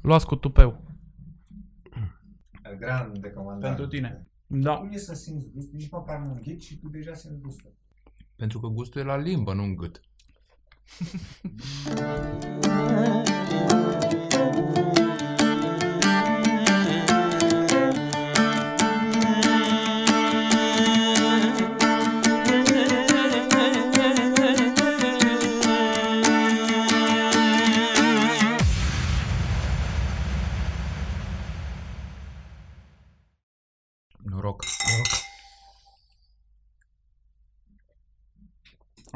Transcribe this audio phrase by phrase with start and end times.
[0.00, 0.82] Luați cu tupeu.
[2.78, 3.62] Grande comandant.
[3.76, 4.28] Pentru tine.
[4.46, 4.76] Da.
[4.76, 5.78] Cum e să simți gustul?
[5.78, 7.74] Nici măcar nu înghit și tu deja simți gustul.
[8.36, 10.00] Pentru că gustul e la limbă, nu în gât.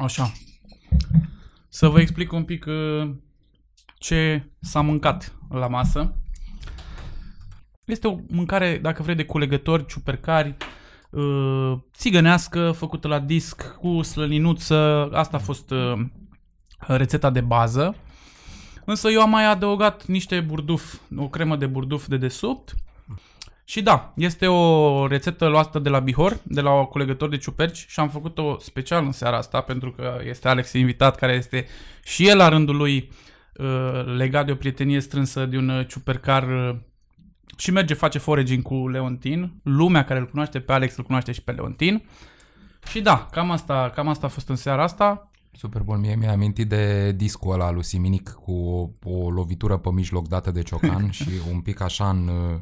[0.03, 0.33] Așa.
[1.69, 3.11] Să vă explic un pic uh,
[3.99, 6.15] ce s-a mâncat la masă.
[7.85, 10.57] Este o mâncare, dacă vrei, de culegători, ciupercari,
[11.11, 15.09] uh, țigănească, făcută la disc, cu slăninuță.
[15.13, 16.05] Asta a fost uh,
[16.79, 17.97] rețeta de bază.
[18.85, 22.75] Însă eu am mai adăugat niște burduf, o cremă de burduf de desubt.
[23.73, 27.85] Și da, este o rețetă luată de la Bihor, de la o culegător de ciuperci
[27.89, 31.67] și am făcut-o special în seara asta pentru că este Alex invitat care este
[32.05, 33.11] și el la rândul lui
[33.57, 36.77] uh, legat de o prietenie strânsă de un uh, ciupercar uh,
[37.57, 39.61] și merge, face foraging cu Leontin.
[39.63, 42.05] Lumea care îl cunoaște pe Alex îl cunoaște și pe Leontin.
[42.89, 45.31] Și da, cam asta, cam asta a fost în seara asta.
[45.53, 46.01] Super bun.
[46.01, 50.51] Mie mi-a amintit de discul ăla lui Siminic cu o, o lovitură pe mijloc dată
[50.51, 52.61] de ciocan și un pic așa în, uh,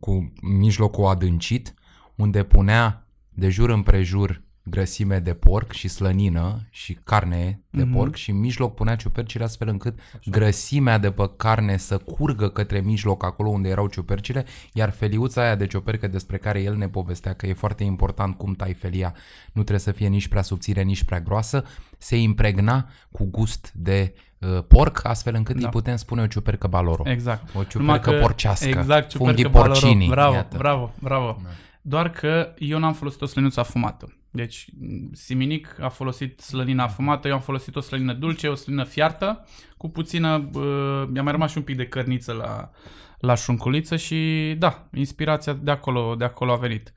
[0.00, 1.74] cu mijlocul adâncit,
[2.14, 7.92] unde punea de jur împrejur grăsime de porc și slănină și carne de Mhm.
[7.92, 12.80] porc și în mijloc punea ciupercile astfel încât grăsimea de pe carne să curgă către
[12.80, 17.32] mijloc acolo unde erau ciupercile, iar feliuța aia de ciupercă despre care el ne povestea
[17.32, 19.14] că e foarte important cum tai felia,
[19.46, 21.64] nu trebuie să fie nici prea subțire, nici prea groasă,
[21.98, 24.27] se impregna cu gust de uh,
[24.68, 25.64] porc, astfel încât Da.
[25.64, 27.02] îi putem spune o ciupercă baloro.
[27.10, 27.54] Exact.
[27.54, 28.68] O ciupercă porcească.
[28.68, 29.80] Exact, funghi ciupercă baloro.
[29.80, 30.08] porcini.
[30.08, 30.56] Bravo, iată.
[30.56, 31.36] bravo, bravo.
[31.42, 31.48] Da.
[31.82, 34.12] Doar că eu n-am folosit o slăninuță afumată.
[34.30, 38.84] Deci m, Siminic a folosit slănina afumată, eu am folosit o slănină dulce, o slănină
[38.84, 39.44] fiartă,
[39.76, 42.70] cu puțină, uh, mi-a mai rămas și un pic de cărniță la,
[43.18, 46.92] la șunculiță și da, inspirația de acolo, de acolo a venit.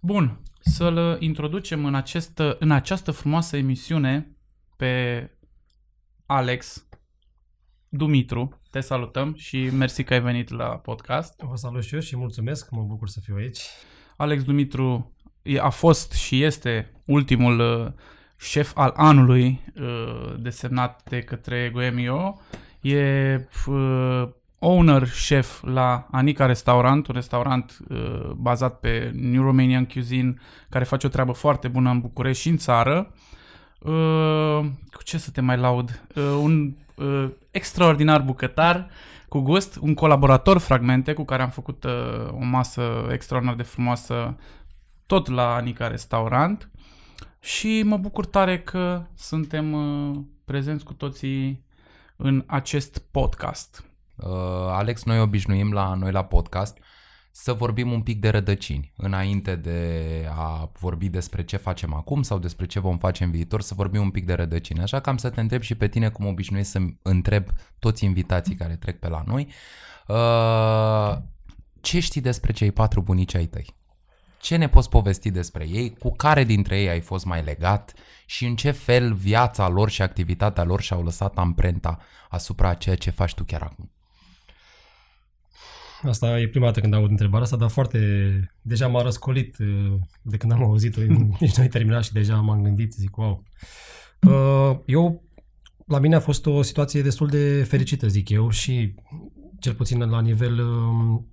[0.00, 4.36] Bun, să-l introducem în, acest, în această frumoasă emisiune
[4.76, 5.22] pe
[6.30, 6.86] Alex
[7.88, 8.60] Dumitru.
[8.70, 11.40] Te salutăm și mersi că ai venit la podcast.
[11.40, 13.60] Vă salut și eu și mulțumesc, mă bucur să fiu aici.
[14.16, 17.92] Alex Dumitru e- a fost și este ultimul uh,
[18.38, 22.40] șef al anului uh, desemnat de către Goemio.
[22.80, 23.34] E
[23.66, 24.28] uh,
[24.58, 30.34] owner șef la Anica Restaurant, un restaurant uh, bazat pe New Romanian Cuisine
[30.68, 33.14] care face o treabă foarte bună în București și în țară.
[33.78, 34.60] Uh,
[34.92, 36.04] cu ce să te mai laud?
[36.14, 38.90] Uh, un uh, extraordinar bucătar
[39.28, 44.36] cu gust, un colaborator fragmente cu care am făcut uh, o masă extraordinar de frumoasă
[45.06, 46.70] tot la Anica Restaurant
[47.40, 51.64] și mă bucur tare că suntem uh, prezenți cu toții
[52.16, 53.84] în acest podcast.
[54.16, 54.26] Uh,
[54.68, 56.78] Alex, noi obișnuim la noi la podcast
[57.42, 58.92] să vorbim un pic de rădăcini.
[58.96, 63.62] Înainte de a vorbi despre ce facem acum sau despre ce vom face în viitor,
[63.62, 64.80] să vorbim un pic de rădăcini.
[64.80, 67.48] Așa că am să te întreb și pe tine cum obișnuiesc să întreb
[67.78, 69.48] toți invitații care trec pe la noi.
[70.06, 71.22] Uh,
[71.80, 73.76] ce știi despre cei patru bunici ai tăi?
[74.40, 75.94] Ce ne poți povesti despre ei?
[75.94, 77.92] Cu care dintre ei ai fost mai legat?
[78.26, 81.98] Și în ce fel viața lor și activitatea lor și-au lăsat amprenta
[82.28, 83.90] asupra a ceea ce faci tu chiar acum?
[86.02, 87.98] Asta e prima dată când aud întrebarea asta, dar foarte...
[88.62, 91.00] Deja m-a răscolit uh, de când am auzit-o.
[91.40, 93.42] Nici nu ai terminat și deja m-am gândit, zic, wow.
[94.22, 95.22] Uh, Eu,
[95.86, 98.94] la mine a fost o situație destul de fericită, zic eu, și
[99.58, 100.58] cel puțin la nivel...
[100.58, 101.32] um,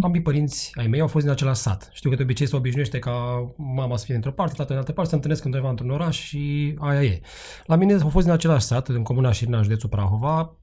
[0.00, 1.90] Ambii părinți ai mei au fost din același sat.
[1.92, 3.12] Știu că de obicei se obișnuiește ca
[3.56, 6.74] mama să fie într-o parte, tatăl în altă parte, să întâlnesc undeva într-un oraș și
[6.78, 7.20] aia e.
[7.66, 10.56] La mine au fost din același sat, în comuna Șirinaș, județul Prahova.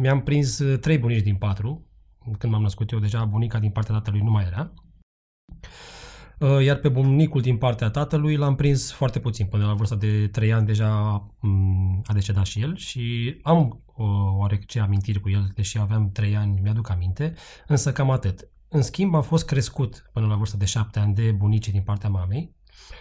[0.00, 1.89] Mi-am prins uh, trei bunici din patru.
[2.38, 4.72] Când m-am născut eu, deja bunica din partea tatălui nu mai era.
[6.38, 9.46] Uh, Iar pe bunicul din partea tatălui l-am prins foarte puțin.
[9.46, 10.90] Până la vârsta de 3 ani deja
[11.40, 14.04] mm, a decedat și el și am o
[14.36, 17.34] oarece amintiri cu el, deși aveam 3 ani, mi-aduc aminte,
[17.66, 18.48] însă cam atât.
[18.68, 22.08] În schimb, am fost crescut până la vârsta de 7 ani de bunicii din partea
[22.08, 22.54] mamei,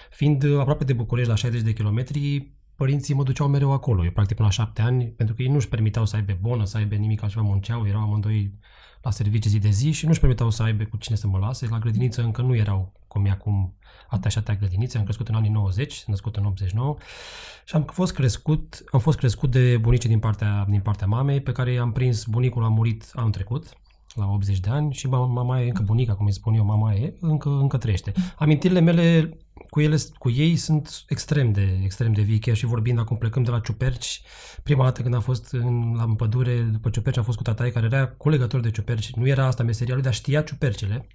[0.09, 4.03] fiind uh, aproape de București la 60 de kilometri, părinții mă duceau mereu acolo.
[4.03, 6.77] Eu practic până la șapte ani, pentru că ei nu-și permiteau să aibă bonă, să
[6.77, 8.53] aibă nimic altceva, munceau, erau amândoi
[9.01, 11.67] la servicii zi de zi și nu-și permiteau să aibă cu cine să mă lase.
[11.69, 13.77] La grădiniță încă nu erau cum e acum
[14.09, 14.97] atașate la grădinițe.
[14.97, 16.97] Am crescut în anii 90, sunt născut în 89
[17.65, 21.51] și am fost crescut, am fost crescut de bunici din partea, din partea mamei, pe
[21.51, 23.77] care i-am prins, bunicul a murit anul trecut,
[24.15, 27.13] la 80 de ani și mama e încă bunica, cum îi spun eu, mama e,
[27.19, 28.11] încă, încă trăiește.
[28.37, 29.37] Amintirile mele
[29.69, 33.43] cu, ele, cu ei sunt extrem de, extrem de vii, chiar și vorbind acum plecăm
[33.43, 34.21] de la ciuperci.
[34.63, 37.71] Prima dată când am fost în, la în pădure, după ciuperci, am fost cu tataie
[37.71, 39.13] care era colegător de ciuperci.
[39.13, 41.07] Nu era asta meseria lui, dar știa ciupercele.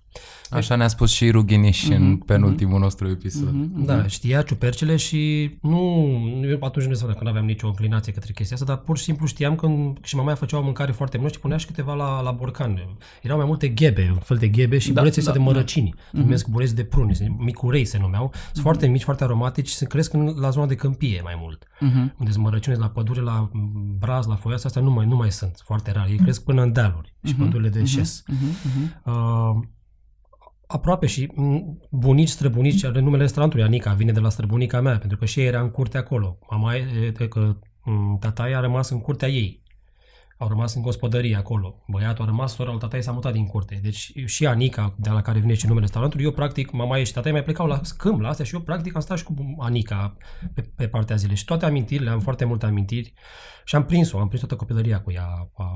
[0.50, 2.82] Așa ne-a spus și Rughiniș mm-hmm, în penultimul mm-hmm.
[2.82, 3.48] nostru episod.
[3.48, 6.06] Mm-hmm, da, știa ciupercele și nu,
[6.48, 9.26] eu atunci nu că nu aveam nicio înclinație către chestia asta, dar pur și simplu
[9.26, 12.30] știam că și mama făcea o mâncare foarte bună și punea și câteva la, la
[12.30, 12.96] borcan.
[13.22, 15.94] Erau mai multe ghebe, un fel de ghebe și da, buleți da, de mărăcini.
[16.12, 16.20] Da.
[16.20, 16.50] Numesc mm-hmm.
[16.50, 18.32] buleți de prune, micurei se numeau.
[18.34, 18.62] Sunt mm-hmm.
[18.62, 21.64] foarte mici, foarte aromatici și se cresc în, la zona de câmpie mai mult.
[21.64, 22.16] Uh-huh.
[22.18, 23.50] Unde sunt la pădure, la
[23.98, 26.10] braz, la foiasă, astea nu mai, nu mai sunt foarte rare.
[26.10, 27.28] Ei cresc până în dealuri uh-huh.
[27.28, 27.86] și pădurile de uh-huh.
[27.86, 28.22] șes.
[28.22, 28.34] Uh-huh.
[28.34, 29.02] Uh-huh.
[29.04, 29.64] Uh,
[30.66, 31.32] aproape și
[31.90, 35.46] bunici, străbunici, are numele restaurantului, Anica, vine de la străbunica mea, pentru că și ea
[35.46, 36.38] era în curte acolo.
[36.50, 36.72] Mama,
[37.28, 37.56] că
[38.20, 39.62] tata a rămas în curtea ei
[40.38, 41.84] au rămas în gospodărie acolo.
[41.88, 43.80] Băiatul a rămas, sora lui tata s-a mutat din curte.
[43.82, 47.30] Deci și Anica, de la care vine și numele restaurantului, eu practic, mama și tata
[47.30, 50.16] mai plecau la scâmb la astea și eu practic am stat și cu Anica
[50.54, 51.36] pe, pe partea zilei.
[51.36, 53.12] Și toate amintirile, am foarte multe amintiri
[53.64, 55.50] și am prins-o, am prins toată copilăria cu ea.
[55.54, 55.66] A,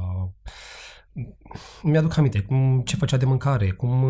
[1.83, 4.05] mi-aduc aminte cum, ce făcea de mâncare, cum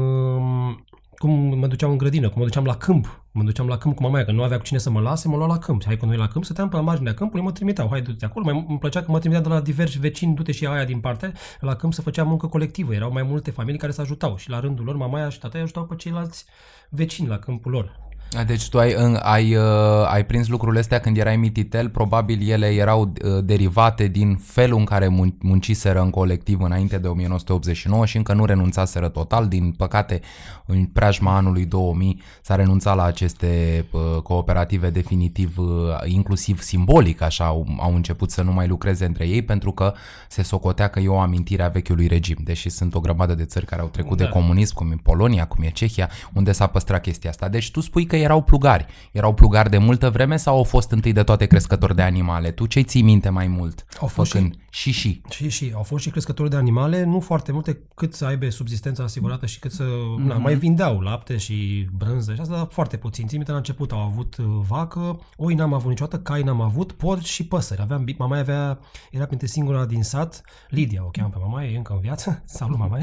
[1.18, 3.22] cum mă duceam în grădină, cum mă duceam la câmp.
[3.32, 5.36] Mă duceam la câmp cu mama că nu avea cu cine să mă lase, mă
[5.36, 5.80] lua la câmp.
[5.80, 8.24] Și hai cu noi la câmp, stăteam pe la marginea câmpului, mă trimiteau, hai du-te
[8.24, 8.44] acolo.
[8.44, 11.32] Mai, îmi plăcea că mă trimiteau de la diversi vecini, du-te și aia din parte.
[11.60, 12.94] La câmp să făcea muncă colectivă.
[12.94, 15.84] Erau mai multe familii care se ajutau și la rândul lor mama și tata ajutau
[15.84, 16.44] pe ceilalți
[16.88, 18.07] vecini la câmpul lor.
[18.46, 19.62] Deci tu ai, ai, uh,
[20.06, 24.84] ai prins lucrurile astea când erai mititel, probabil ele erau uh, derivate din felul în
[24.84, 29.48] care mun- munciseră în colectiv înainte de 1989 și încă nu renunțaseră total.
[29.48, 30.20] Din păcate,
[30.66, 35.66] în preajma anului 2000 s-a renunțat la aceste uh, cooperative definitiv, uh,
[36.04, 39.94] inclusiv simbolic, așa au, au început să nu mai lucreze între ei pentru că
[40.28, 43.66] se socotea că e o amintire a vechiului regim, deși sunt o grămadă de țări
[43.66, 44.24] care au trecut da.
[44.24, 47.48] de comunism, cum e Polonia, cum e Cehia, unde s-a păstrat chestia asta.
[47.48, 48.86] Deci tu spui că erau plugari.
[49.12, 52.50] Erau plugari de multă vreme sau au fost întâi de toate crescători de animale?
[52.50, 53.84] Tu ce ții minte mai mult?
[54.00, 54.54] Au fost făcând?
[54.70, 55.20] și și.
[55.30, 55.72] Și și.
[55.74, 59.58] Au fost și crescători de animale, nu foarte multe, cât să aibă subsistența asigurată și
[59.58, 59.84] cât să...
[59.84, 60.26] Mm-hmm.
[60.26, 63.26] Na, mai vindeau lapte și brânză și asta, dar foarte puțin.
[63.26, 66.92] Țin minte, la început au avut uh, vacă, oi n-am avut niciodată, cai n-am avut,
[66.92, 67.80] porci și păsări.
[67.80, 68.78] Aveam, mama avea,
[69.10, 72.78] era printre singura din sat, Lidia o cheamă pe mama, e încă în viață, salut
[72.78, 72.98] mama,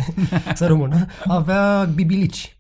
[0.54, 2.55] să rămână, avea bibilici.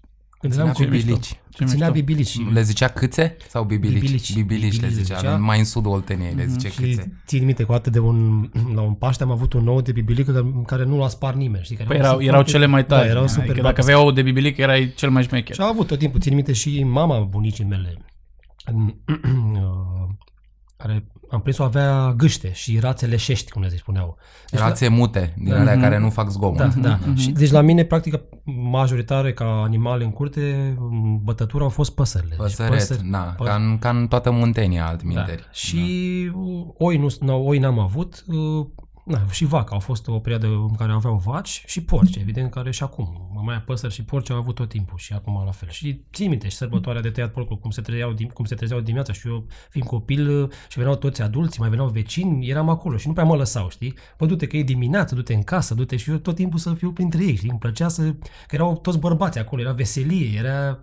[0.47, 1.39] Când eram cu bibilici.
[1.65, 2.37] Ținea bibilici.
[2.53, 3.99] Le zicea câțe sau bibilici?
[3.99, 5.17] Bibilici, bibilici, le zicea.
[5.17, 5.37] zicea.
[5.37, 6.75] Mai în sudul Olteniei le zice mm-hmm.
[6.75, 7.21] câțe.
[7.25, 10.53] țin minte, cu atât de un, la un Paște am avut un nou de bibilică
[10.65, 11.63] care nu l-a spart nimeni.
[11.63, 13.05] Știi, care păi erau, erau foarte, cele mai tari.
[13.05, 15.55] Da, erau super adică dacă aveai ou de bibilică, erai cel mai șmecher.
[15.55, 17.97] Și a avut tot timpul, țin minte și mama bunicii mele.
[20.77, 24.17] care am prins-o avea gâște și rațe leșești, cum le zic, spuneau.
[24.51, 24.95] Deci rațe la...
[24.95, 25.81] mute, din da, alea mm-hmm.
[25.81, 26.57] care nu fac zgomot.
[26.57, 26.99] Da, da.
[26.99, 27.17] Mm-hmm.
[27.17, 28.19] Și, deci la mine, practic,
[28.71, 32.35] majoritare ca animale în curte, în bătătură au fost păsările.
[32.35, 33.43] Păsăret, deci păsări, da, pă...
[33.43, 35.41] ca, în, ca în toată Muntenia, altminteri.
[35.41, 35.51] Da.
[35.51, 35.77] Și
[36.33, 36.39] da.
[36.77, 38.23] oi, nu, oi n-am avut,
[39.05, 39.73] Na, și vaca.
[39.73, 43.41] Au fost o perioadă în care aveau vaci și porci, evident, care și acum.
[43.43, 45.69] Mai păsări și porci au avut tot timpul și acum la fel.
[45.69, 49.13] Și ții minte și sărbătoarea de tăiat porcul, cum se, trezeau, cum se trezeau dimineața
[49.13, 53.13] și eu, fiind copil, și veneau toți adulți, mai veneau vecini, eram acolo și nu
[53.13, 53.93] prea mă lăsau, știi?
[54.17, 56.91] Bă, du-te că e dimineață, du-te în casă, du-te și eu tot timpul să fiu
[56.91, 57.49] printre ei, știi?
[57.49, 58.01] Îmi plăcea să...
[58.47, 60.79] că erau toți bărbați acolo, era veselie, era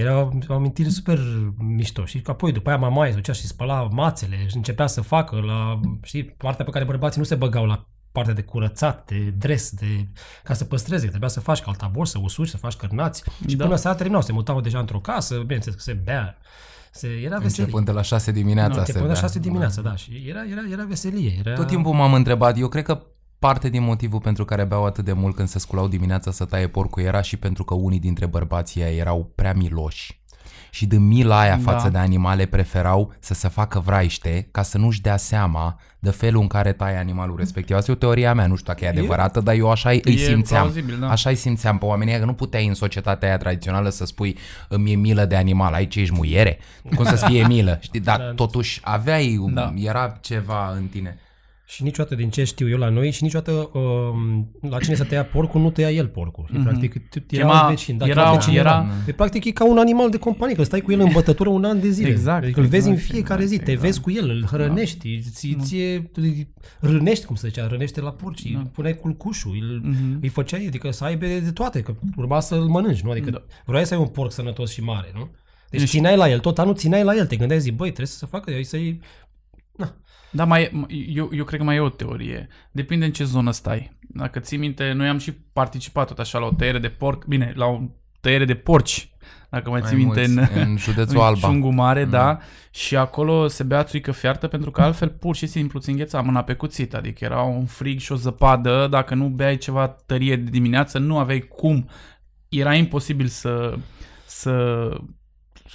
[0.00, 1.18] era o amintire super
[1.58, 2.04] mișto.
[2.04, 6.24] Și apoi după aia mama ducea și spăla mațele și începea să facă la, știi,
[6.24, 10.08] partea pe care bărbații nu se băgau la partea de curățat, de dres, de,
[10.44, 11.06] ca să păstreze.
[11.06, 13.24] Trebuia să faci caltabor, să usuri, să faci cărnați.
[13.48, 13.64] Și da.
[13.64, 16.38] până seara terminau, se mutau deja într-o casă, bineînțeles că se bea.
[16.92, 17.64] Se, era veselie.
[17.64, 18.74] Începând de la 6 dimineața.
[18.74, 19.96] No, începând de la 6 dimineața, da.
[19.96, 21.34] Și era, era, era veselie.
[21.38, 21.54] Era...
[21.54, 23.02] Tot timpul m-am întrebat, eu cred că
[23.38, 26.66] parte din motivul pentru care beau atât de mult când se sculau dimineața să taie
[26.66, 30.18] porcul era și pentru că unii dintre bărbații erau prea miloși
[30.70, 31.72] și din mila aia da.
[31.72, 36.40] față de animale preferau să se facă vraiște ca să nu-și dea seama de felul
[36.40, 37.76] în care taie animalul respectiv.
[37.76, 39.90] Asta e o teorie a mea, nu știu dacă e adevărată, e, dar eu așa
[39.90, 40.62] îi simțeam.
[40.62, 41.10] Plauzibil, da.
[41.10, 44.36] Așa îi simțeam pe oamenii că nu puteai în societatea aia tradițională să spui
[44.68, 46.58] îmi e milă de animal, aici ești muiere?
[46.94, 47.78] Cum să-ți fie milă?
[47.80, 48.00] Știi?
[48.00, 48.32] Dar da.
[48.34, 49.72] totuși aveai, da.
[49.76, 51.18] era ceva în tine.
[51.70, 55.24] Și niciodată din ce știu eu la noi și niciodată um, la cine să tăia
[55.24, 56.44] porcul, nu tăia el porcul.
[56.48, 56.62] Și Mhm.
[56.62, 56.94] practic
[57.30, 57.96] era Chema- un vecin.
[57.96, 60.80] Da, era- chiar vecin era- E, practic e ca un animal de companie, că stai
[60.80, 62.08] cu el în bătătură un an de zile.
[62.08, 63.90] Exact, Adică îl vezi în exact, fiecare zi, exact, te exact.
[63.90, 66.48] vezi cu el, îl hrănești, ți, ție, îi
[66.80, 70.18] rânești, cum se zicea, rânește la porci, îi puneai culcușul, îl, Mhm.
[70.22, 73.10] îi făceai, adică să aibă de toate, că urma să-l mănânci, nu?
[73.10, 73.42] Adică Da.
[73.64, 75.28] vroiai să ai un porc sănătos și mare, nu?
[75.70, 78.06] Deci Deci- țineai la el, tot anul țineai la el, te gândeai zi, băi, trebuie
[78.06, 79.00] să se facă, să-i...
[80.30, 80.42] Na.
[80.42, 82.48] Da, mai, e- eu, eu cred că mai e o teorie.
[82.70, 83.96] Depinde în ce zonă stai.
[84.00, 87.52] Dacă ții minte, noi am și participat tot așa la o tăiere de porc, bine,
[87.56, 87.80] la o
[88.20, 89.10] tăiere de porci,
[89.50, 91.38] dacă mai, Mai ții minte, mulți, în, în județul în Alba.
[91.48, 92.10] Ciungu Mare, Mm.
[92.10, 92.38] da,
[92.70, 96.42] și acolo se bea țuică fiartă pentru că altfel pur și simplu ți îngheța mâna
[96.42, 100.50] pe cuțit, adică era un frig și o zăpadă, dacă nu beai ceva tărie de
[100.50, 101.88] dimineață, nu aveai cum,
[102.48, 103.74] era imposibil să,
[104.26, 104.88] să,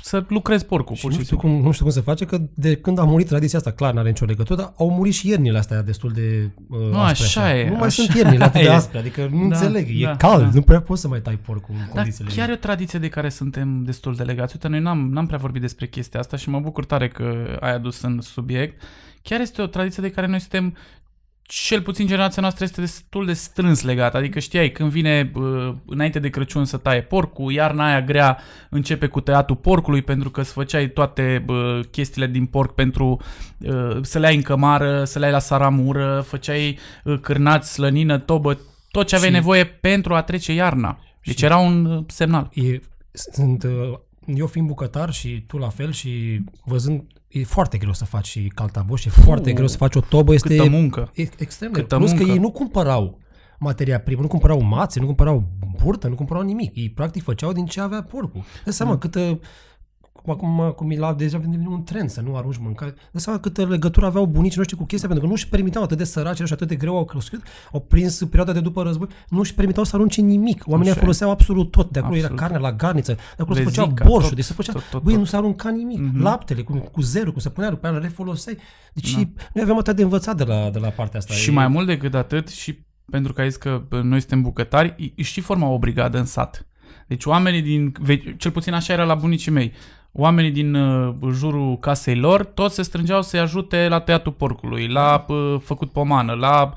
[0.01, 1.55] să lucrezi porcul, Și pur nu și știu, simplu.
[1.57, 4.07] cum, nu știu cum se face, că de când a murit tradiția asta, clar, n-are
[4.07, 7.69] nicio legătură, dar au murit și iernile astea destul de uh, Nu, aspre, așa e,
[7.69, 8.73] Nu mai așa sunt iernile atât de e.
[8.73, 10.50] aspre, adică nu Da, înțeleg, e da, cald, da.
[10.53, 13.07] nu prea poți să mai tai porcul în Dar condițiile chiar e o tradiție de
[13.09, 14.53] care suntem destul de legați.
[14.55, 17.73] Uite, noi n-am, n-am prea vorbit despre chestia asta și mă bucur tare că ai
[17.73, 18.81] adus în subiect.
[19.21, 20.75] Chiar este o tradiție de care noi suntem
[21.45, 24.17] cel puțin generația noastră este destul de strâns legată.
[24.17, 28.38] Adică știai, când vine uh, înainte de Crăciun să taie porcul, iarna aia grea
[28.69, 33.21] începe cu tăiatul porcului pentru că îți făceai toate uh, chestiile din porc pentru
[33.59, 38.17] uh, să le ai în cămară, să le ai la saramură, făceai uh, cârnați, slănină,
[38.17, 38.59] tobă,
[38.91, 41.00] tot ce aveai Și- nevoie pentru a trece iarna.
[41.25, 42.50] Deci Și- era un uh, semnal.
[42.53, 42.79] E,
[43.12, 43.93] sunt, uh,
[44.25, 48.51] eu fiind bucătar și tu la fel și văzând, e foarte greu să faci și
[48.55, 51.11] caltaboș, e foarte Uh, greu să faci o tobă, este Câtă muncă.
[51.15, 52.31] e, extrem de câtă Plus că muncă.
[52.31, 53.19] ei nu cumpărau
[53.59, 55.43] materia primă, nu cumpărau mațe, nu cumpărau
[55.83, 56.75] burtă, nu cumpărau nimic.
[56.75, 58.43] Ei practic făceau din ce avea porcul.
[58.65, 58.97] Dă seama Mm.
[58.97, 59.39] câtă
[60.32, 62.94] acum cum e la deja devine un trend să nu arunci mâncare.
[63.12, 65.98] Dă seama câtă legătură aveau bunicii noștri cu chestia, pentru că nu își permiteau atât
[65.98, 69.39] de săraci și atât de greu au crescut, au prins perioada de după război, nu
[69.39, 70.63] își permiteau să arunce nimic.
[70.65, 71.03] Oamenii Așa e.
[71.03, 71.92] foloseau absolut tot.
[71.92, 72.39] De acolo Absolut.
[72.39, 74.84] era carne la garniță, de acolo se făcea Lezica, borșul, tot, deci se făcea, tot,
[74.92, 75.22] tot, băi, tot.
[75.22, 76.00] nu se arunca nimic.
[76.00, 76.22] Mhm.
[76.22, 78.58] Laptele cu, cu zero, cum se punea după aia, le refoloseai.
[78.94, 79.20] Deci Da.
[79.53, 81.34] noi aveam atât de învățat de la, de la partea asta.
[81.34, 84.42] Și E- mai mult decât atât, și pentru că ai zis că bă, noi suntem
[84.42, 86.68] bucătari, îi și forma o brigadă în sat.
[87.08, 89.72] Deci oamenii din, ve- cel puțin așa era la bunicii mei,
[90.13, 95.25] oamenii din uh, jurul casei lor, toți se strângeau să-i ajute la tăiatul porcului, la
[95.27, 96.74] uh, făcut pomană, la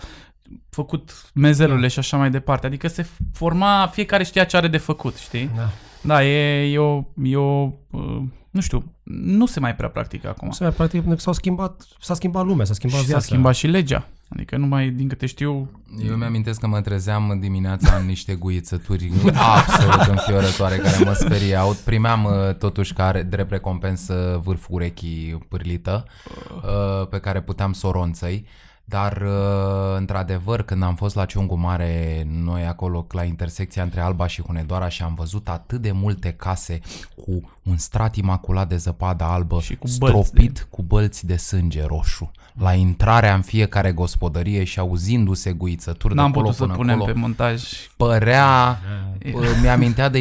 [0.70, 2.66] făcut mezelurile și așa mai departe.
[2.66, 5.50] Adică se forma, fiecare știa ce are de făcut, știi?
[5.56, 5.68] Da.
[6.02, 10.50] Da, e, e o, e o uh, nu știu, nu se mai prea practică acum.
[10.50, 13.26] Se mai practic pentru că s-au schimbat, s-a schimbat lumea, s-a schimbat Și s-a viața.
[13.26, 14.06] schimbat și legea.
[14.28, 15.70] Adică nu mai, din câte știu,
[16.08, 19.12] Eu mi-amintesc că mă trezeam dimineața în niște guițături
[19.56, 21.76] absolut înfiorătoare care mă speriau.
[21.84, 26.04] Primeam uh, totuși ca drept recompensă vârful urechii pârlită
[26.56, 28.46] uh, pe care puteam să o ronțăi.
[28.88, 34.26] Dar, uh, într-adevăr, când am fost la Ciungu Mare, noi acolo, la intersecția între Alba
[34.26, 36.80] și Hunedoara și am văzut atât de multe case
[37.16, 41.84] cu un strat imaculat de zăpadă albă, Și cu bălți stropit cu bălți de sânge
[41.86, 42.30] roșu.
[42.58, 46.94] La intrarea în fiecare gospodărie și auzindu-se guițături de n-am acolo putut să până punem
[46.94, 47.62] acolo, pe montaj.
[47.96, 48.78] părea,
[49.34, 50.18] uh, mi-amintea de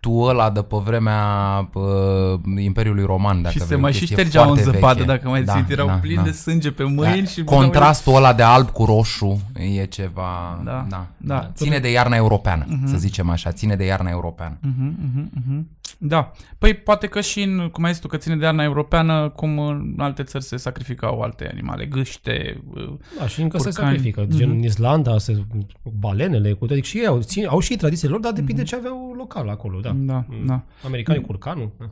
[0.00, 1.24] Ignatul ăla de pe vremea
[1.72, 3.42] uh, Imperiului Roman.
[3.42, 5.06] Dacă și se vrei, o mai și chestie ștergeau în foarte zăpadă, veche.
[5.16, 6.22] dacă mai Da, ții, erau da, plini da.
[6.22, 7.28] de sânge pe mâini Da.
[7.28, 7.44] și...
[7.44, 9.40] Contrastul ăla de alb cu roșu
[9.78, 10.60] e ceva...
[10.64, 11.34] Da, da, da.
[11.40, 11.50] da.
[11.54, 12.86] Ține de iarna europeană, Mhm.
[12.86, 13.52] să zicem așa.
[13.52, 14.58] Ține de iarna europeană.
[14.60, 15.62] Uh-huh, uh-huh, uh-huh.
[15.98, 16.30] Da.
[16.58, 19.58] Păi poate că și în, cum ai zis tu, că ține de iarna europeană, cum
[19.58, 23.86] în alte țări se sacrificau alte animale, gâște, uh, Da, și încă se Curcani.
[23.88, 24.24] sacrifică.
[24.28, 25.42] Gen în Islanda, se,
[25.98, 28.40] balenele, cu adică și ei au, țin, au și ei tradițiile lor, dar Mhm.
[28.40, 29.92] depinde ce aveau local acolo, da.
[29.96, 30.46] da, Mm.
[30.46, 30.62] da.
[30.84, 31.70] Americanii curcanul.
[31.78, 31.88] Da.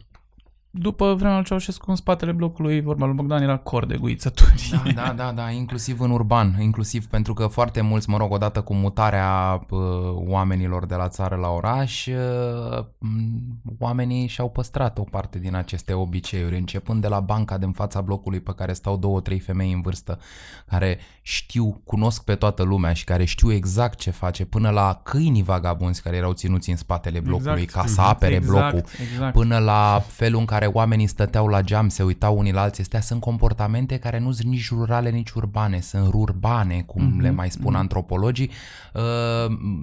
[0.79, 4.71] După vremea lui Ceaușescu, în spatele blocului, vorba lui Bogdan, era cor de guițături.
[4.85, 8.61] Da, da, da, da, inclusiv în urban, inclusiv pentru că foarte mulți, mă rog, odată
[8.61, 9.81] cu mutarea uh,
[10.15, 15.93] oamenilor de la țară la oraș, uh, m, oamenii și-au păstrat o parte din aceste
[15.93, 19.81] obiceiuri, începând de la banca din fața blocului pe care stau două, trei femei în
[19.81, 20.19] vârstă,
[20.67, 25.43] care știu, cunosc pe toată lumea și care știu exact ce face, până la câinii
[25.43, 27.87] vagabonzi care erau ținuți în spatele blocului Exact.
[27.87, 29.33] ca să apere exact, blocul, Exact.
[29.33, 32.83] până la felul în care oamenii stăteau la geam, se uitau unii la alții.
[32.83, 37.23] Astea sunt comportamente care nu sunt nici rurale, nici urbane, sunt rurbane, cum Mhm, mm-hmm.
[37.23, 37.79] le mai spun mm-hmm.
[37.79, 38.51] antropologii.
[38.95, 39.03] Uh,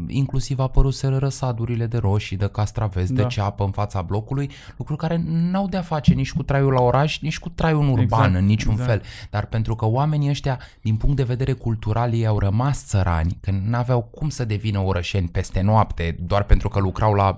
[0.07, 3.21] inclusiv apăruseră răsadurile de roșii, de castraveți, da.
[3.21, 3.27] Da.
[3.27, 7.19] de ceapă în fața blocului, lucruri care n-au de-a face nici cu traiul la oraș,
[7.19, 8.89] nici cu traiul în urban, Exact, în niciun exact.
[8.89, 9.01] fel.
[9.29, 13.51] Dar pentru că oamenii ăștia, din punct de vedere cultural, ei au rămas țărani, că
[13.65, 17.35] n-aveau cum să devină orășeni peste noapte, doar pentru că lucrau la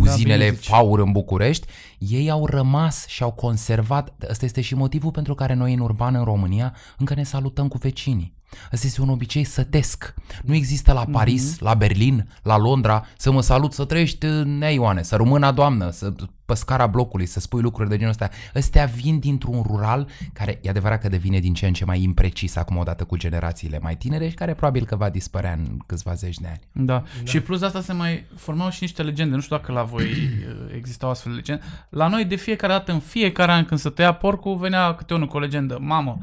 [0.00, 0.66] uzinele bine zici.
[0.66, 1.66] Faur în București,
[1.98, 6.14] ei au rămas și au conservat, ăsta este și motivul pentru care noi în urban
[6.14, 8.37] în România încă ne salutăm cu vecinii.
[8.72, 10.14] Ăsta este un obicei sătesc.
[10.42, 11.60] Nu există la Paris, mm-hmm.
[11.60, 16.12] la Berlin, la Londra să mă salut, să trăiești nea Ioane, să rămână doamnă, să
[16.48, 18.30] pe scara blocului, să spui lucruri de genul ăsta.
[18.54, 22.56] Ăstea vin dintr-un rural care e adevărat că devine din ce în ce mai imprecis
[22.56, 26.38] acum odată cu generațiile mai tinere și care probabil că va dispărea în câțiva zeci
[26.38, 26.60] de ani.
[26.72, 26.92] Da.
[26.92, 27.02] da.
[27.24, 29.34] Și plus de asta se mai formau și niște legende.
[29.34, 31.62] Nu știu dacă la voi uh, existau astfel de legende.
[31.88, 35.26] La noi de fiecare dată, în fiecare an când se tăia porcul, venea câte unul
[35.26, 35.78] cu o legendă.
[35.80, 36.18] Mamă,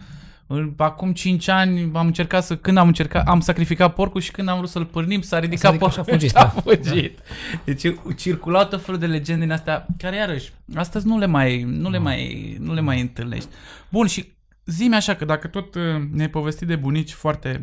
[0.77, 4.57] Acum 5 ani am încercat să, când am încercat, am sacrificat porcul și când am
[4.57, 6.29] vrut să-l pârnim, s-a ridicat porcul și a fugit.
[6.29, 7.17] Și a fugit.
[7.17, 7.61] Da.
[7.63, 11.89] Deci circulau tot felul de legende din astea, care iarăși, astăzi nu le mai, nu
[11.89, 13.49] le mai, nu le mai întâlnești.
[13.89, 14.33] Bun, și
[14.65, 17.61] zi așa că dacă tot uh, ne-ai povestit de bunici foarte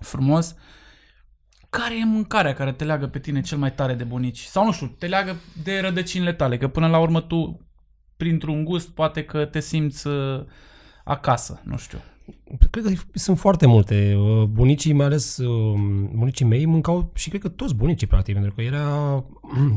[0.00, 0.54] frumos,
[1.70, 4.40] care e mâncarea care te leagă pe tine cel mai tare de bunici?
[4.40, 7.68] Sau nu știu, te leagă de rădăcinile tale, că până la urmă tu,
[8.16, 10.44] printr-un gust, poate că te simți uh,
[11.06, 11.98] acasă, nu știu.
[12.70, 14.14] Cred că sunt foarte multe.
[14.18, 15.78] Uh, bunicii, mai ales uh,
[16.14, 19.24] bunicii mei, mâncau și cred că toți bunicii, practic, pentru că era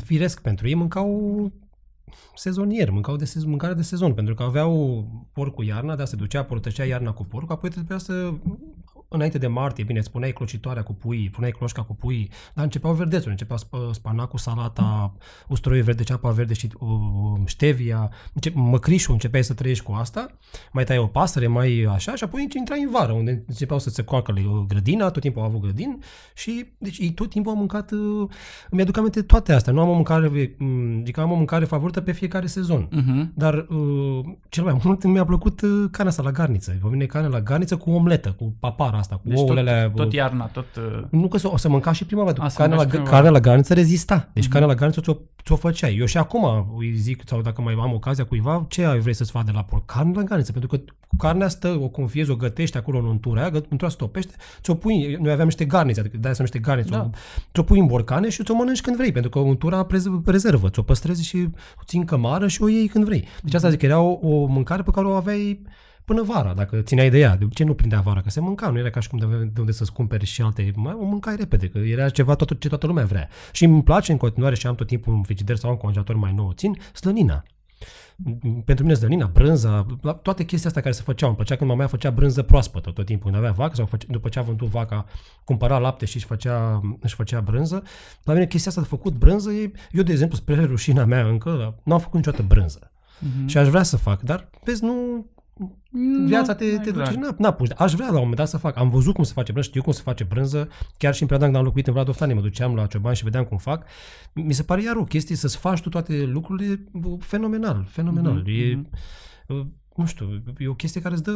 [0.04, 1.52] firesc pentru ei, mâncau
[2.36, 6.16] sezonier, mâncau de sezon, mâncare de sezon, pentru că aveau porc cu iarna, dar se
[6.16, 8.34] ducea, portăcea iarna cu porc, apoi trebuia să
[9.10, 13.30] înainte de martie, bine, spuneai clocitoarea cu pui, puneai cloșca cu pui, dar începeau verdețuri,
[13.30, 13.58] începea
[13.92, 15.14] spanacul, salata,
[15.48, 16.90] usturoiul verde, ceapa verde și uh,
[17.46, 20.28] ștevia, încep, măcrișul, începeai să trăiești cu asta,
[20.72, 24.04] mai tai o pasăre, mai așa și apoi intrai în vară, unde începeau să se
[24.04, 24.34] coacă
[24.68, 28.30] grădina, tot timpul au avut grădin și deci ei tot timpul au mâncat, uh,
[28.70, 32.02] îmi aduc aminte toate astea, nu am o mâncare, mm, adică am o mâncare favorită
[32.02, 33.34] pe fiecare sezon, uh-huh.
[33.34, 37.28] dar uh, cel mai mult mi-a plăcut uh, carnea asta la garniță, pe mine carne
[37.28, 40.66] la garniță cu omletă, cu papara asta, cu deci ouăle tot, alea, tot iarna, tot...
[40.76, 41.04] Uh...
[41.10, 42.52] Nu că o, o să mânca și prima dată.
[42.56, 44.30] Carnea la, prima carnea la garniță rezista.
[44.34, 44.50] Deci mm-hmm.
[44.50, 45.14] carnea la garniță ți-o,
[45.44, 45.98] ți-o făceai.
[45.98, 49.32] Eu și acum îi zic, sau dacă mai am ocazia cuiva, ce ai vrei să-ți
[49.32, 49.86] faci de la porc?
[49.86, 50.52] Carne la garniță.
[50.52, 50.84] Pentru că
[51.18, 55.32] carnea stă, o confiezi, o gătești acolo în untura aia, untura stopește, ți-o pui, noi
[55.32, 57.10] aveam niște garnițe, adică de-aia se numește garniță, da.
[57.54, 59.88] ți-o pui în borcane și ți-o mănânci când vrei, pentru că untura
[60.26, 61.48] rezervă, ți-o păstrezi și
[61.80, 63.28] o ții în cămară și o iei când vrei.
[63.44, 65.62] Deci asta zic, era o, o mâncare pe care o aveai
[66.10, 67.36] până vara, dacă țineai de ea.
[67.38, 68.22] De ce nu prindea vara?
[68.22, 70.72] Că se mânca, nu era ca și cum de, de unde să-ți cumperi și alte...
[70.76, 73.30] Mai o mâncai repede, că era ceva tot, ce toată lumea vrea.
[73.52, 76.34] Și îmi place în continuare și am tot timpul un frigider sau un congelator mai
[76.34, 77.44] nou, țin, slănina.
[78.66, 81.28] Pentru mine slănina, brânza, toate chestiile astea care se făceau.
[81.28, 83.32] Îmi plăcea când mama mea făcea brânză proaspătă tot timpul.
[83.32, 85.06] Când avea vacă sau făcea, după ce a vândut vaca,
[85.44, 87.84] cumpăra lapte și își făcea, își făcea brânză.
[88.24, 89.52] La mine chestia asta de făcut brânză,
[89.92, 92.92] eu, de exemplu, spre rușina mea încă, nu am făcut niciodată brânză.
[92.92, 93.46] Uh-huh.
[93.46, 95.26] Și aș vrea să fac, dar vezi, nu,
[96.26, 97.46] Viața te, te duce în n
[97.78, 98.78] Aș vrea la un moment dat să fac.
[98.78, 100.68] Am văzut cum se face brânză, știu cum se face brânză.
[100.98, 103.24] Chiar și în perioada când am locuit în Vlad Oftani, mă duceam la cioban și
[103.24, 103.86] vedeam cum fac.
[104.34, 106.84] Mi se pare iar o chestie să-ți faci tu toate lucrurile
[107.20, 108.42] fenomenal, fenomenal.
[108.42, 108.72] Mm-hmm.
[108.72, 108.86] E,
[109.48, 109.74] mhm.
[109.96, 111.32] nu știu, e o chestie care îți dă,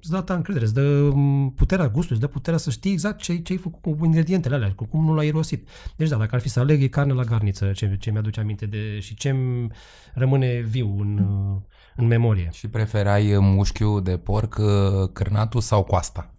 [0.00, 1.12] îți dă ta încredere, îți dă
[1.54, 4.72] puterea gustului, îți dă puterea să știi exact ce, ce ai făcut cu ingredientele alea,
[4.74, 5.68] cu cum nu l-ai irosit.
[5.96, 8.66] Deci da, dacă ar fi să aleg, e carne la garniță, ce, ce mi-aduce aminte
[8.66, 9.34] de și ce
[10.14, 11.26] rămâne viu în,
[11.96, 12.48] în memorie.
[12.52, 16.30] Și preferai mușchiul de porc, uh, cârnatul sau coasta?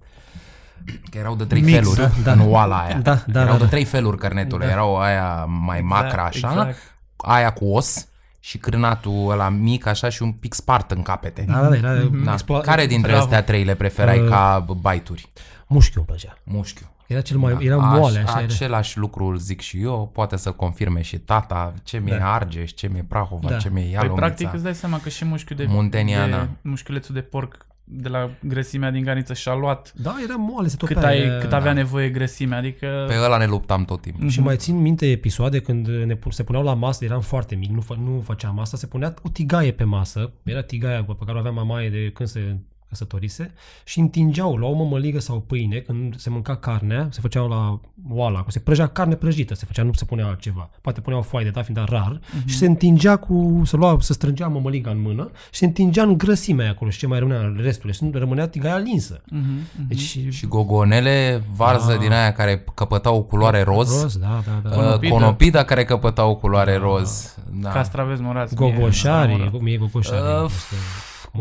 [1.09, 2.31] Că erau de trei Mix, feluri da, da.
[2.31, 2.97] în oala aia.
[2.97, 3.69] Da, da, erau da, de da.
[3.69, 4.65] trei feluri cărnetule.
[4.65, 4.71] Da.
[4.71, 6.77] Erau aia mai exact, macra așa, exact.
[7.17, 8.07] aia cu os
[8.39, 11.45] și cârnatul ăla mic așa și un pic spart în capete.
[11.47, 11.93] Da, da, da.
[12.23, 12.35] da.
[12.35, 15.31] Explo- Care dintre astea trei le preferai uh, ca baituri?
[15.67, 16.37] Mușchiul îmi plăcea.
[16.43, 16.95] Mușchiul.
[17.07, 17.59] Era cel mai, da.
[17.61, 18.19] era moale.
[18.19, 19.01] Așa același era.
[19.01, 22.33] lucru îl zic și eu, poate să confirme și tata, ce mi-e da.
[22.33, 23.57] Argeș, ce mi-e Prahova, da.
[23.57, 24.07] ce mi-e Ialomița.
[24.07, 26.39] Păi, practic îți dai seama că și mușchiul de, Munteniana.
[26.39, 30.77] de mușchiulețul de porc de la grăsimea din graniță și-a luat da, era moale, se
[30.77, 31.77] cât, ai, cât avea da.
[31.77, 33.05] nevoie grăsimea, adică...
[33.07, 34.25] Pe ăla ne luptam tot timpul.
[34.25, 34.31] Mm-hmm.
[34.31, 37.81] Și mai țin minte episoade când ne, se puneau la masă, eram foarte mic, nu,
[37.81, 41.39] fă, nu făceam asta, se punea o tigaie pe masă, era tigaia pe care o
[41.39, 42.57] avea mamaie de când se
[42.89, 47.79] căsătorise și întingeau, luau o mămăligă sau pâine când se mânca carnea, se făceau la
[48.09, 50.69] oala, se prăjea carne prăjită, se făcea, nu se punea altceva.
[50.81, 52.45] Poate puneau foaie de dat, fiind dar rar, uh-huh.
[52.45, 56.17] și se întingea cu, se lua, se strângea mămăliga în mână și se întingea în
[56.17, 59.21] grăsimea acolo și ce mai rămânea restul, și rămânea tigaia linsă.
[59.21, 59.87] Uh-huh.
[59.87, 61.97] Deci, și gogonele, varză da.
[61.97, 64.75] din aia care căpătau o culoare roz, roz da, da, da.
[64.75, 65.13] Conopida.
[65.13, 66.77] conopida care căpătau o culoare da.
[66.77, 67.35] roz.
[67.51, 67.69] Da.
[67.69, 68.55] Castraveți murați.
[68.55, 70.43] Gogoșari, mie gogoșari.
[70.43, 70.51] Uh,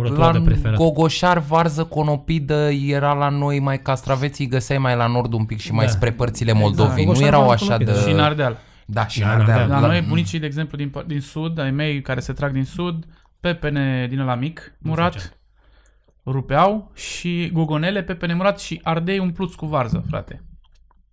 [0.03, 0.77] la de preferat.
[0.77, 5.69] Gogoșar, varză, conopidă era la noi mai castraveții, găseai mai la nord un pic și
[5.69, 5.75] da.
[5.75, 7.03] mai spre părțile Moldovii.
[7.03, 7.19] Exact.
[7.19, 7.93] Nu erau așa de...
[8.07, 8.59] Și în Ardeal.
[8.87, 9.69] Da, și în Ardeal.
[9.69, 12.65] La, la noi bunicii, de exemplu, din, din sud, ai mei care se trag din
[12.65, 13.05] sud,
[13.41, 15.39] pepene din la mic, murat,
[16.27, 20.43] rupeau și gogonele, pepene murat și ardei umpluți cu varză, frate.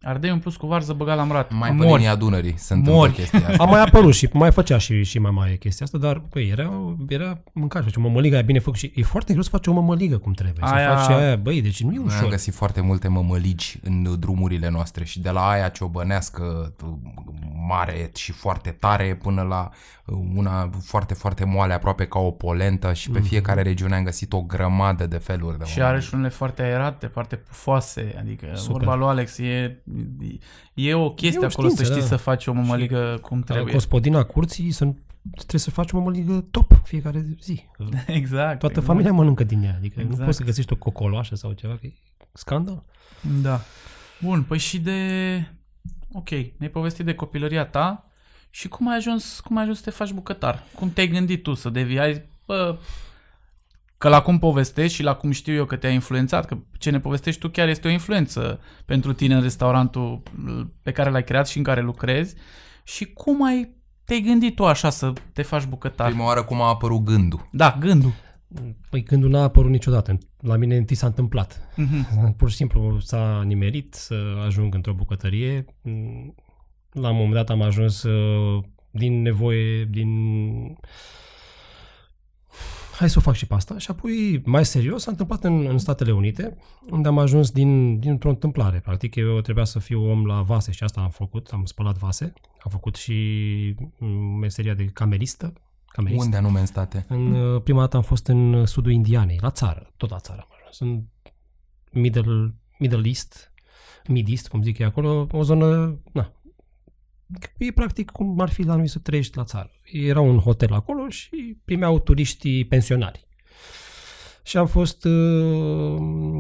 [0.06, 1.52] Ardei un plus cu varză băgat la murat.
[1.52, 1.98] Mai pe Mori.
[1.98, 3.12] linia Dunării se întâmplă Mori.
[3.13, 3.63] chestia asta.
[3.63, 6.72] A mai apărut și mai făcea și, și mai mare chestia asta, dar băi, era,
[7.08, 7.84] era mâncare.
[7.86, 10.32] Face o mămăligă aia bine făcut și e foarte greu să faci o mămăligă cum
[10.34, 10.63] trebuie.
[10.66, 12.30] Aia- Să faci aia, băi, deci nu e Noi am ușor.
[12.30, 16.74] găsit foarte multe mămăligi în drumurile noastre și de la aia ciobănească
[17.68, 19.70] mare și foarte tare până la
[20.36, 23.28] una foarte, foarte moale, aproape ca o polentă și pe Mhm.
[23.28, 26.08] fiecare regiune am găsit o grămadă de feluri de Și are mămăligi.
[26.08, 28.58] și unele foarte aerate, foarte pufoase, adică Super.
[28.58, 28.78] Super.
[28.86, 29.82] vorba lui Alex, e,
[30.73, 32.15] e o chestie E o acolo știință, să știi da.
[32.15, 33.73] să faci o mămăligă cum Ca trebuie.
[33.73, 34.86] gospodina curții să,
[35.36, 37.65] trebuie să faci o mămăligă top fiecare zi.
[37.71, 38.60] Că Exact.
[38.60, 38.86] Toată exact.
[38.86, 39.75] familia mănâncă din ea.
[39.77, 40.19] Adică Exact.
[40.19, 41.93] nu poți să găsești o cocoloașă sau ceva, că e
[42.34, 42.84] scandal.
[43.41, 43.62] Da.
[44.21, 44.99] Bun, păi și de...
[46.12, 48.08] Ok, ne-ai povestit de copilăria ta
[48.49, 50.63] și cum ai ajuns, cum ai ajuns să te faci bucătar?
[50.75, 51.99] Cum te-ai gândit tu să devii?
[51.99, 52.77] Ai, bă,
[54.04, 57.00] că la cum povestești și la cum știu eu că te-a influențat, că ce ne
[57.00, 60.24] povestești tu chiar este o influență pentru tine în restaurantul
[60.82, 62.36] pe care l-ai creat și în care lucrezi
[62.84, 66.08] și cum ai te-ai gândit tu așa să te faci bucătar?
[66.08, 67.48] Prima oară cum a apărut gândul.
[67.52, 68.13] Da, gândul.
[68.89, 70.18] Păi gândul n-a apărut niciodată.
[70.39, 71.70] La mine întâi s-a întâmplat.
[71.76, 72.36] Mhm.
[72.38, 75.66] Pur și simplu s-a nimerit să ajung într-o bucătărie.
[76.92, 80.10] La un moment dat am ajuns uh, din nevoie, din...
[82.93, 83.77] Hai să o fac și pe asta.
[83.77, 86.58] Și apoi, mai serios, s-a întâmplat în, în Statele Unite,
[86.89, 88.79] unde am ajuns din, dintr-o întâmplare.
[88.79, 91.47] Practic, eu trebuia să fiu om la vase și asta am făcut.
[91.51, 92.34] Am spălat vase.
[92.63, 93.13] Am făcut și
[93.97, 95.53] mm, meseria de cameristă.
[95.88, 96.23] camerist.
[96.23, 97.06] Unde anume în state?
[97.10, 100.39] În, uh, prima dată am fost în uh, sudul Indianei, la țară, tot la țară
[100.41, 100.79] am ajuns.
[100.79, 101.03] În
[102.01, 103.53] Middle, Middle East,
[104.08, 106.32] Mid East, cum zic ei acolo, o zonă, na,
[107.57, 109.71] e practic cum ar fi la noi să trăiești la țară.
[109.91, 113.27] Era un hotel acolo și primeau turiștii pensionari.
[114.43, 115.97] Și am fost uh,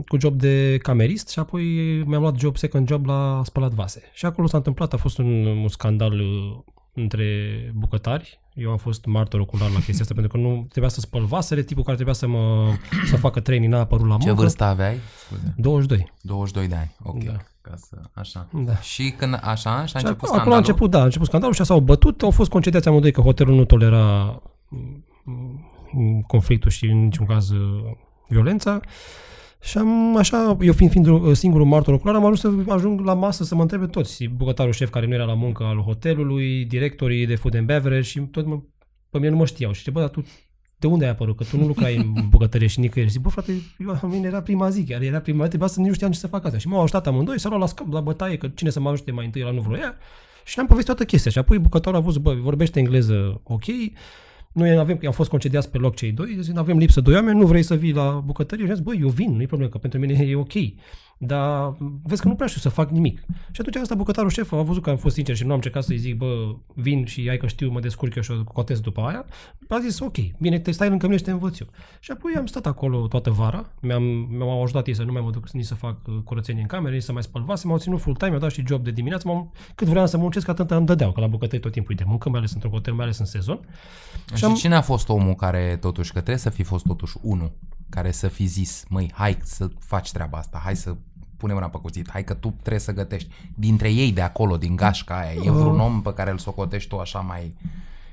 [0.07, 1.63] cu job de camerist și apoi
[2.03, 4.01] mi-am luat job, second job la spălat vase.
[4.13, 7.25] Și acolo s-a întâmplat, a fost un, un scandal uh, între
[7.75, 8.39] bucătari.
[8.53, 11.61] Eu am fost martor ocular la chestia asta pentru că nu trebuia să spăl vasele,
[11.63, 12.73] tipul care trebuia să mă
[13.05, 14.41] să facă training n-a apărut la Ce muncă.
[14.41, 14.95] vârstă aveai?
[15.25, 15.53] Scuze.
[15.57, 16.11] 22.
[16.21, 16.95] 22 de ani.
[17.03, 17.23] Ok.
[17.23, 17.37] Da.
[17.61, 18.47] Ca să, așa.
[18.53, 18.77] Da.
[18.77, 20.53] Și când așa, și a Și început acolo scandalul.
[20.53, 23.55] a început, da, a început scandalul și s-au bătut, au fost concediați amândoi că hotelul
[23.55, 24.35] nu tolera
[25.93, 27.83] mm, conflictul și în niciun caz uh,
[28.27, 28.79] violența.
[29.63, 33.13] Și am, așa, eu fiind, fiind uh, singurul martor ocular, am ajuns să ajung la
[33.13, 34.25] masă să mă întrebe toți.
[34.25, 38.19] Bucătarul șef care nu era la muncă al hotelului, directorii de food and beverage și
[38.19, 38.61] tot mă,
[39.09, 39.71] pe mine nu mă știau.
[39.71, 40.25] Și zice, bă, dar tu
[40.77, 41.37] de unde ai apărut?
[41.37, 43.11] Că tu nu lucrai în bucătărie și nicăieri.
[43.11, 45.79] Zic, bă, frate, eu, la mine era prima zi, chiar era prima zi, trebuia să
[45.79, 46.57] nu știam ce să fac asta.
[46.57, 49.11] Și m-au ajutat amândoi, s-au luat la, sca- la bătaie, că cine să mă ajute
[49.11, 49.95] mai întâi, la nu vroia.
[50.45, 51.31] Și ne-am povestit toată chestia.
[51.31, 53.65] Și apoi bucătarul a văzut, bă, vorbește engleză ok,
[54.53, 57.39] noi avem, am fost concediați pe loc cei doi, zic, avem lipsă de doi oameni,
[57.39, 58.65] nu vrei să vii la bucătărie?
[58.65, 60.53] Și am zis, bă, eu vin, nu-i problemă, că pentru mine e ok.
[61.25, 63.23] Dar vezi că nu prea știu să fac nimic.
[63.51, 65.83] Și atunci asta bucătarul șef a văzut că am fost sincer și nu am încercat
[65.83, 69.01] să-i zic, bă, vin și ai că știu, mă descurc eu și o cotez după
[69.01, 69.25] aia.
[69.69, 71.67] A zis, ok, bine, te stai lângă mine și te învăț eu.
[71.99, 75.29] Și apoi am stat acolo toată vara, mi-am, mi-au ajutat ei să nu mai mă
[75.31, 77.99] duc nici să fac uh, curățenie în camere, nici să mai spăl vase, m-au ținut
[78.01, 80.85] full time, mi-au dat și job de dimineață, m-am, cât vreau să muncesc, atât îmi
[80.85, 83.17] dădeau, că la bucătărie tot timpul e de muncă, mai ales într-un hotel, mai ales
[83.19, 83.59] în sezon.
[84.35, 87.51] Și am- cine a fost omul care totuși, că trebuie să fi fost totuși unul
[87.89, 90.95] care să fi zis, măi, hai să faci treaba asta, hai să
[91.43, 93.29] punem mâna pe cuțit, hai că tu trebuie să gătești.
[93.55, 96.97] Dintre ei de acolo, din gașca aia, e vreun om pe care îl socotești tu
[96.97, 97.53] așa mai...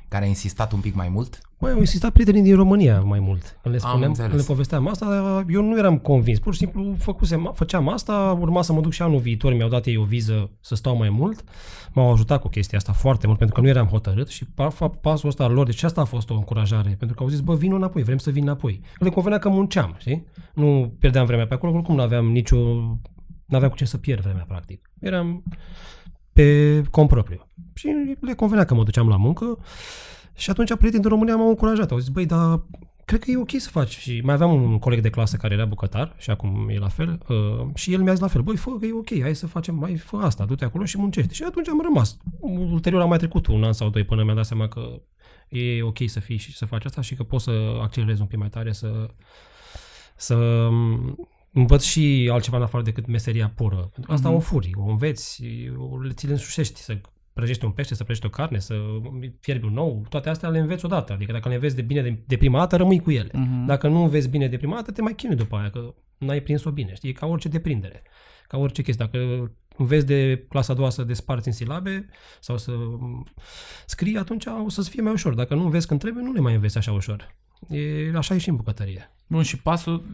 [0.09, 1.41] care a insistat un pic mai mult?
[1.59, 3.59] Băi, au insistat prietenii din România mai mult.
[3.63, 4.31] Când le Am spuneam, înțeles.
[4.31, 6.39] când le povesteam asta, dar eu nu eram convins.
[6.39, 9.87] Pur și simplu făcusem, făceam asta, urma să mă duc și anul viitor, mi-au dat
[9.87, 11.45] ei o viză să stau mai mult.
[11.93, 15.01] M-au ajutat cu chestia asta foarte mult, pentru că nu eram hotărât și pa- fa-
[15.01, 17.55] pasul ăsta al lor, deci asta a fost o încurajare, pentru că au zis, bă,
[17.55, 18.81] vin înapoi, vrem să vin înapoi.
[18.99, 20.27] Le convenea că munceam, știi?
[20.55, 22.59] Nu pierdeam vremea pe acolo, oricum nu aveam nicio,
[23.51, 24.91] nu aveam cu ce să pierd vremea, practic.
[25.01, 25.43] Eram
[26.33, 27.47] pe cont propriu.
[27.75, 29.59] Și le convenea că mă duceam la muncă
[30.35, 31.91] și atunci prietenii din România m-au încurajat.
[31.91, 32.63] Au zis, băi, dar
[33.05, 33.99] cred că e ok să faci.
[33.99, 37.21] Și mai aveam un coleg de clasă care era bucătar și acum e la fel.
[37.29, 39.75] Uh, și el mi-a zis la fel, băi, fă că e ok, hai să facem,
[39.75, 41.33] mai fă asta, du-te acolo și muncește.
[41.33, 42.17] Și atunci am rămas.
[42.41, 45.03] Ulterior am mai trecut un an sau doi până mi-am dat seama că
[45.49, 48.39] e ok să fii și să faci asta și că poți să accelerezi un pic
[48.39, 49.07] mai tare, să,
[50.17, 53.77] să um, învăț și altceva în afară decât meseria pură.
[53.77, 54.37] Pentru că asta Mhm.
[54.37, 55.43] o furi, o înveți,
[55.77, 57.01] o, le ți le însușești, să
[57.33, 58.75] prăjești un pește, să prăjești o carne, să
[59.41, 61.13] fierbi un nou, toate astea le înveți odată.
[61.13, 63.31] Adică dacă le înveți de bine de, de prima dată, rămâi cu ele.
[63.33, 63.65] Mhm.
[63.67, 66.71] Dacă nu înveți bine de prima dată, te mai chinui după aia, că n-ai prins-o
[66.71, 66.95] bine.
[66.95, 67.09] Știi?
[67.09, 68.03] E ca orice deprindere.
[68.49, 69.09] Ca orice chestie.
[69.11, 72.07] Dacă înveți de clasa a doua să desparți în silabe
[72.41, 73.27] sau să m,
[73.87, 75.35] scrii, atunci o să-ți fie mai ușor.
[75.35, 77.35] Dacă nu înveți când trebuie, nu le mai înveți așa ușor.
[77.69, 79.13] E, așa e și în bucătărie.
[79.27, 80.05] Bun, și pasul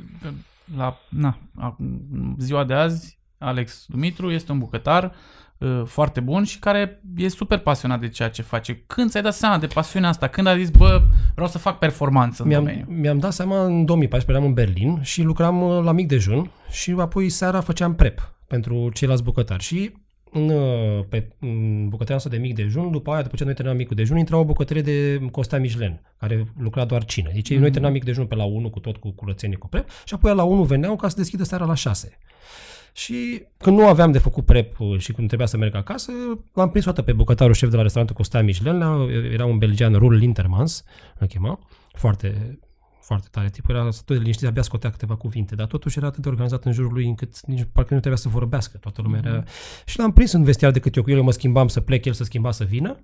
[0.76, 5.12] la na, acum, ziua de azi, Alex Dumitru este un bucătar
[5.58, 8.82] uh, foarte bun și care e super pasionat de ceea ce face.
[8.86, 10.28] Când ți-ai dat seama de pasiunea asta?
[10.28, 11.02] Când ai zis, bă,
[11.34, 12.86] vreau să fac performanță în Mi-am, domeniu?
[12.88, 16.94] mi-am dat seama în 2014, eram în Berlin și lucram uh, la mic dejun și
[16.98, 19.62] apoi seara făceam prep pentru ceilalți bucătari.
[19.62, 19.92] Și
[20.36, 23.78] în, uh, pe în bucătăria asta de mic dejun, după aia, după ce noi terminam
[23.78, 27.30] micul dejun, intra o bucătărie de Costea Michelin, care lucra doar cină.
[27.32, 27.58] Deci mm-hmm.
[27.58, 30.34] noi terminam mic dejun pe la 1 cu tot cu curățenie, cu prep și apoi
[30.34, 32.18] la 1 veneau ca să deschidă seara la 6.
[32.92, 36.12] Și când nu aveam de făcut prep uh, și când trebuia să merg acasă,
[36.54, 39.58] l-am prins o dată pe bucătarul șef de la restaurantul Costea Michelin, la- era un
[39.58, 40.84] belgian, Rul Lintermans,
[41.18, 41.58] îl chema,
[41.92, 42.58] foarte,
[43.06, 46.22] foarte tare tipul, era tot de liniștit, abia scotea câteva cuvinte, dar totuși era atât
[46.22, 49.44] de organizat în jurul lui încât nici parcă nu trebuia să vorbească, toată lumea era...
[49.84, 52.04] Și l-am prins în vestiar de câte eu cu el, eu mă schimbam să plec,
[52.04, 53.00] el să schimba să vină.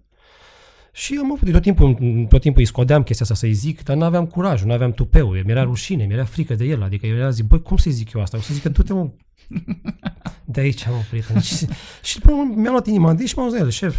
[0.92, 1.94] Și am avut, tot timpul,
[2.28, 5.28] tot timpul îi scodeam chestia asta să-i zic, dar nu aveam curaj, nu aveam tupeu,
[5.28, 8.20] mi-era rușine, mi-era frică de el, adică eu era zic, băi, cum să-i zic eu
[8.20, 8.36] asta?
[8.36, 9.10] O să zic că tu te mă...
[10.44, 11.40] De aici, mă, prieten.
[11.40, 11.66] și,
[12.02, 13.96] și până la urmă mi-am luat inima de și m-am zis la el, șef,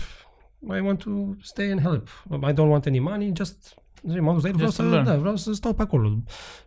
[0.59, 1.09] I want to
[1.41, 2.07] stay and help.
[2.29, 3.82] I don't want any money, just...
[4.21, 5.05] M-am dus la el, vreau Just să, to learn.
[5.05, 6.17] da, vreau să stau pe acolo.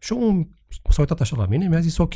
[0.01, 0.49] Și omul
[0.89, 2.15] s-a uitat așa la mine, mi-a zis ok.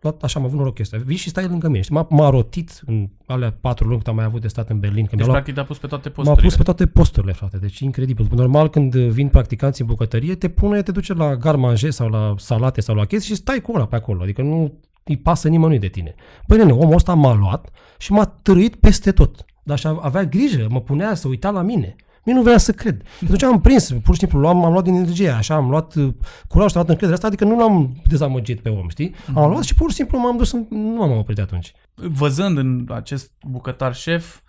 [0.00, 0.98] Luat, așa am avut noroc chestia.
[1.04, 1.80] Vii și stai lângă mine.
[1.80, 4.78] Și m-a, m-a rotit în alea patru luni cât am mai avut de stat în
[4.78, 5.04] Berlin.
[5.04, 6.46] Că Deci, mi-a luat practic, te-a pus pe toate M-a posturile.
[6.46, 8.28] pus pe toate posturile, frate, deci incredibil.
[8.34, 12.80] Normal, când vin practicanții în bucătărie, te pune, te duce la garmanje sau la salate
[12.80, 14.22] sau la chestii și stai cu ăla pe acolo.
[14.22, 16.14] Adică nu îi pasă nimănui de tine.
[16.46, 19.44] Băi, nene, omul ăsta m-a luat și m-a târâit peste tot.
[19.62, 21.96] Dar și avea grijă, mă punea să uita la mine.
[22.24, 23.02] Mie nu vrea să cred.
[23.22, 26.14] Atunci am prins, pur și simplu, luam, am luat din energie, așa, am luat uh,
[26.48, 29.14] curaj, am luat încredere asta, adică nu l-am dezamăgit pe om, știi?
[29.34, 31.72] Am luat și pur și simplu m-am dus, în, nu m-am oprit de atunci.
[31.94, 34.40] Văzând în acest bucătar șef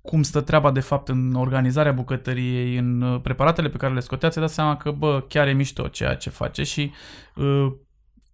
[0.00, 4.28] cum stă treaba de fapt în organizarea bucătăriei, în uh, preparatele pe care le scotea,
[4.28, 6.90] ți-ai dat seama că, bă, chiar e mișto ceea ce face și
[7.36, 7.72] uh,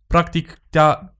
[0.07, 1.14] practic te-a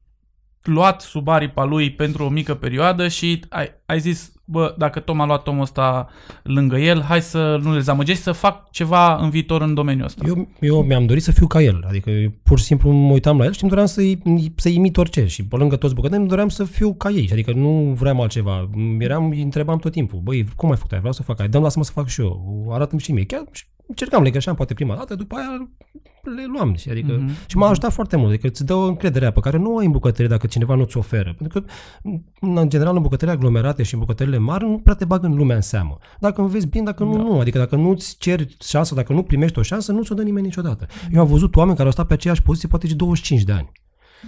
[0.63, 5.21] luat sub aripa lui pentru o mică perioadă și ai, ai zis, bă, dacă Tom
[5.21, 6.09] a luat omul ăsta
[6.43, 10.25] lângă el, hai să nu le dezamăgești, să fac ceva în viitor în domeniul ăsta.
[10.27, 13.39] Eu, eu mi-am dorit să fiu ca el, adică eu pur și simplu mă uitam
[13.39, 14.23] la el și îmi doream să-i,
[14.57, 17.53] să imit orice și pe lângă toți bucătării îmi doream să fiu ca ei, adică
[17.53, 18.71] nu vreau altceva.
[18.99, 21.01] Eram, îi întrebam tot timpul, băi, cum ai făcut aia?
[21.01, 23.25] Vreau să fac aia, dăm lasă-mă să fac și eu, arată-mi și mie.
[23.25, 23.45] Chiar
[23.87, 25.69] încercam, le greșeam poate prima dată, după aia
[26.31, 26.75] le luam.
[26.75, 27.29] Și, adică, Mhm.
[27.31, 27.47] mm-hmm.
[27.47, 29.85] și m-a ajutat foarte mult, adică îți dă o încredere pe care nu o ai
[29.87, 31.35] în bucătărie dacă cineva nu ți oferă.
[31.39, 31.67] Pentru că,
[32.41, 35.57] în general, în bucătările aglomerate și în bucătările mari, nu prea te bagă în lumea
[35.57, 35.99] în seamă.
[36.21, 37.23] Dacă înveți bine, dacă nu, Da.
[37.23, 37.39] nu.
[37.41, 40.87] Adică dacă nu-ți ceri șansă, dacă nu primești o șansă, nu ți-o dă nimeni niciodată.
[41.13, 43.73] Eu am văzut oameni care au stat pe aceeași poziție poate și 25 de ani.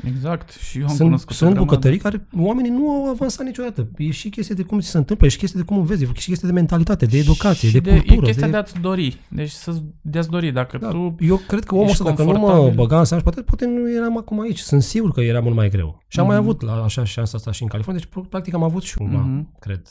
[0.04, 0.50] Exact.
[0.50, 1.70] Și eu am Sunt, cunoscut o sunt grămadă.
[1.70, 3.88] bucătării care oamenii nu au avansat niciodată.
[3.96, 6.06] E și chestie de cum ți se întâmplă, e și chestie de cum înveți, e
[6.06, 8.16] și chestie de mentalitate, de educație, și de, de, cultură.
[8.16, 8.52] E chestia de...
[8.52, 9.20] de a-ți dori.
[9.28, 10.52] Deci să de a-ți dori.
[10.52, 12.74] Dacă Da, tu eu cred că omul ești ăsta, dacă nu mă confortabil.
[12.76, 14.58] băga în seamă, și poate, poate nu eram acum aici.
[14.58, 16.02] Sunt sigur că era mult mai greu.
[16.08, 16.44] Și am mai Mhm.
[16.44, 19.48] avut la, așa șansa asta și în California, deci practic am avut și cumva, Mhm.
[19.58, 19.82] cred.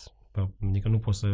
[0.69, 1.27] Adică nu pot să...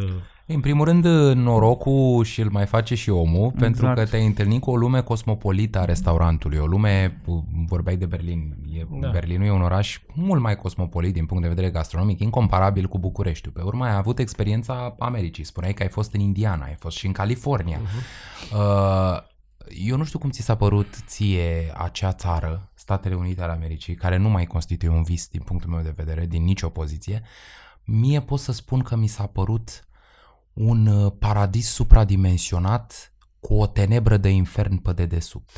[0.45, 3.59] În primul rând, norocul și îl mai face și omul, exact.
[3.59, 7.21] pentru că te-ai întâlnit cu o lume cosmopolită a restaurantului, o lume,
[7.67, 8.97] vorbeai de Berlin, e, Da.
[8.99, 9.09] da.
[9.09, 13.53] Berlinul e un oraș mult mai cosmopolit din punct de vedere gastronomic, incomparabil cu Bucureștiul.
[13.53, 17.05] Pe urmă ai avut experiența Americii, spuneai că ai fost în Indiana, ai fost și
[17.05, 17.79] în California.
[17.79, 18.53] Uh-huh.
[18.53, 19.29] Uh,
[19.87, 24.17] eu nu știu cum ți s-a părut ție acea țară, Statele Unite ale Americii, care
[24.17, 27.21] nu mai constituie un vis din punctul meu de vedere, din nicio poziție.
[27.91, 29.87] Mie pot să spun că mi s-a părut
[30.53, 35.49] un uh, paradis supradimensionat cu o tenebră de infern pe dedesubt.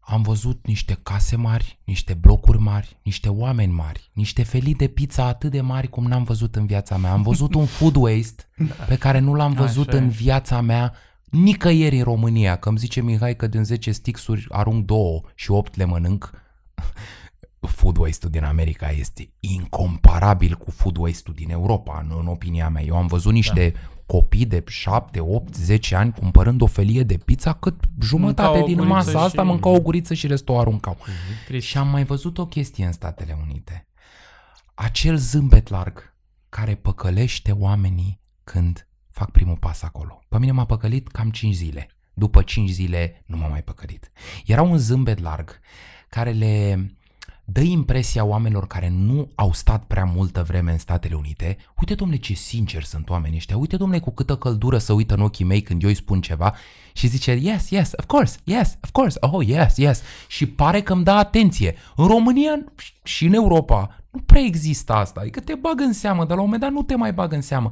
[0.00, 5.24] Am văzut niște case mari, niște blocuri mari, niște oameni mari, niște felii de pizza
[5.24, 7.12] atât de mari cum n-am văzut în viața mea.
[7.12, 8.48] Am văzut un food waste
[8.88, 10.00] pe care nu l-am văzut Așa e.
[10.00, 12.56] în viața mea nicăieri în România.
[12.56, 16.30] Că îmi zice Mihai că din 10 stixuri arunc două și 8 le mănânc.
[17.66, 22.82] Food waste-ul din America este incomparabil cu food waste-ul din Europa, în, în opinia mea.
[22.82, 23.78] Eu am văzut niște da.
[24.06, 28.66] copii de 7, 8, 10 ani cumpărând o felie de pizza cât jumătate Mâncau o
[28.66, 30.96] din guriță masa asta și- mâncau o guriță și restul o aruncau.
[31.46, 31.66] trist.
[31.66, 33.86] Și am mai văzut o chestie în Statele Unite.
[34.74, 36.14] Acel zâmbet larg
[36.48, 40.22] care păcălește oamenii când fac primul pas acolo.
[40.28, 41.88] Pe mine m-a păcălit cam 5 zile.
[42.14, 44.10] După 5 zile nu m-a mai păcălit.
[44.46, 45.60] Era un zâmbet larg
[46.08, 46.86] care le
[47.44, 52.20] dă impresia oamenilor care nu au stat prea multă vreme în Statele Unite, uite domnule
[52.20, 55.62] ce sinceri sunt oamenii ăștia, uite domnule cu câtă căldură să uită în ochii mei
[55.62, 56.54] când eu îi spun ceva
[56.92, 60.02] și zice yes, yes, of course, yes, of course, oh yes, yes.
[60.28, 61.76] Și pare că îmi dă atenție.
[61.96, 62.64] În România
[63.02, 66.44] și în Europa nu prea există asta, adică te bag în seamă, dar la un
[66.44, 67.70] moment dat nu te mai bag în seamă.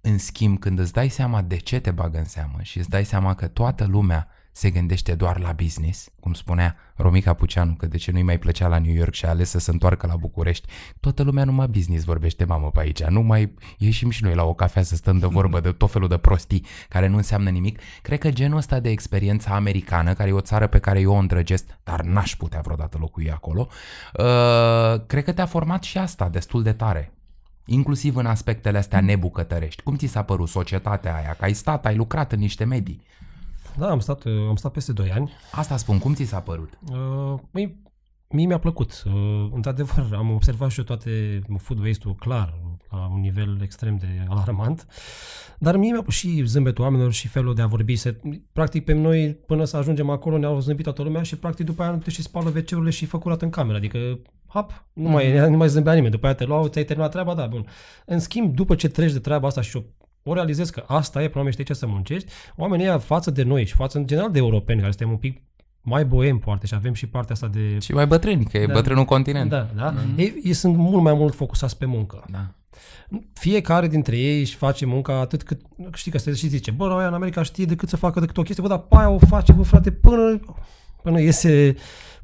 [0.00, 3.04] În schimb, când îți dai seama de ce te bagă în seamă și îți dai
[3.04, 7.96] seama că toată lumea se gândește doar la business, cum spunea Romica Puceanu, că de
[7.96, 10.68] ce nu-i mai plăcea la New York și a ales să se întoarcă la București.
[11.00, 13.04] Toată lumea numai business vorbește, mamă, pe aici.
[13.04, 16.08] Nu mai ieșim și noi la o cafea să stăm de vorbă de tot felul
[16.08, 17.80] de prostii care nu înseamnă nimic.
[18.02, 21.18] Cred că genul ăsta de experiență americană, care e o țară pe care eu o
[21.18, 23.68] îndrăgesc, dar n-aș putea vreodată locui acolo,
[24.14, 27.12] uh, cred că te-a format și asta destul de tare.
[27.64, 29.82] Inclusiv în aspectele astea nebucătărești.
[29.82, 31.34] Cum ți s-a părut societatea aia?
[31.38, 33.04] Că ai stat, ai lucrat în niște medii.
[33.78, 35.32] Da, am stat, uh, am stat peste 2 ani.
[35.52, 36.78] Asta spun, cum ți s-a părut?
[36.90, 37.82] Uh, măi,
[38.28, 39.02] mie mi-a plăcut.
[39.06, 42.54] Uh, într-adevăr, am observat și eu toate food waste-ul clar,
[42.90, 44.86] la un nivel extrem de alarmant.
[45.58, 47.96] Dar mie mi-a plăcut și zâmbetul oamenilor și felul de a vorbi.
[47.96, 48.20] Se,
[48.52, 51.90] practic, pe noi, până să ajungem acolo, ne-au zâmbit toată lumea și, practic, după aia
[51.90, 53.76] nu te și spală wc și fă curat în cameră.
[53.76, 53.98] Adică,
[54.46, 56.12] hop, nu mai, nu mai zâmbea nimeni.
[56.12, 57.66] După aia te luau, ți-ai terminat treaba, da, bun.
[58.06, 59.80] În schimb, după ce treci de treaba asta și o
[60.28, 63.64] o realizezi că asta e, problema știi ce să muncești, oamenii ăia față de noi
[63.66, 65.42] și față în general de europeni, care suntem un pic
[65.80, 67.78] mai boem poate și avem și partea asta de...
[67.80, 68.72] Și mai bătrâni, că e Da.
[68.72, 69.50] bătrânul continent.
[69.50, 69.94] Da, da.
[69.94, 70.16] Mm-hmm.
[70.18, 72.24] Ei, ei sunt mult mai mult focusați pe muncă.
[72.30, 72.50] da.
[73.32, 75.60] Fiecare dintre ei își face munca atât cât,
[75.94, 78.42] știi că se și zice, bă, ăia în America știe decât să facă decât o
[78.42, 80.40] chestie, bă, dar pe aia o face, bă, frate, până,
[81.02, 81.74] până iese,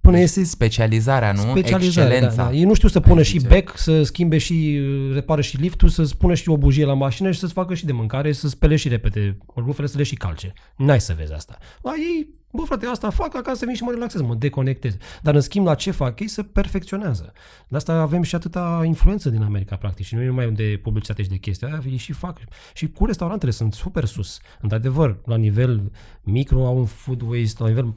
[0.02, 1.40] până iese Specializarea, nu?
[1.40, 2.08] specializare.
[2.08, 2.50] Da, Excelența.
[2.50, 2.56] da.
[2.56, 3.48] Ei nu știu să pună Ai și zice.
[3.54, 7.30] bec, să schimbe și, uh, repară și liftul, să spună și o bujie la mașină
[7.30, 10.52] și să-ți facă și de mâncare, să spele și repede rufele, să le și calce.
[10.76, 11.58] N-ai să vezi asta.
[11.82, 14.96] La ei, bă frate, asta fac acasă, să vin și mă relaxez, mă deconectez.
[15.22, 17.32] Dar în schimb, la ce fac ei, se perfecționează.
[17.68, 21.22] De asta avem și atâta influență din America, practic, și nu e numai de publicitate
[21.22, 22.38] și de chestii, aia ei și fac.
[22.74, 24.40] Și cu restaurantele sunt super sus.
[24.60, 25.90] Într-adevăr, la nivel
[26.22, 27.94] micro au un food waste, la nivel,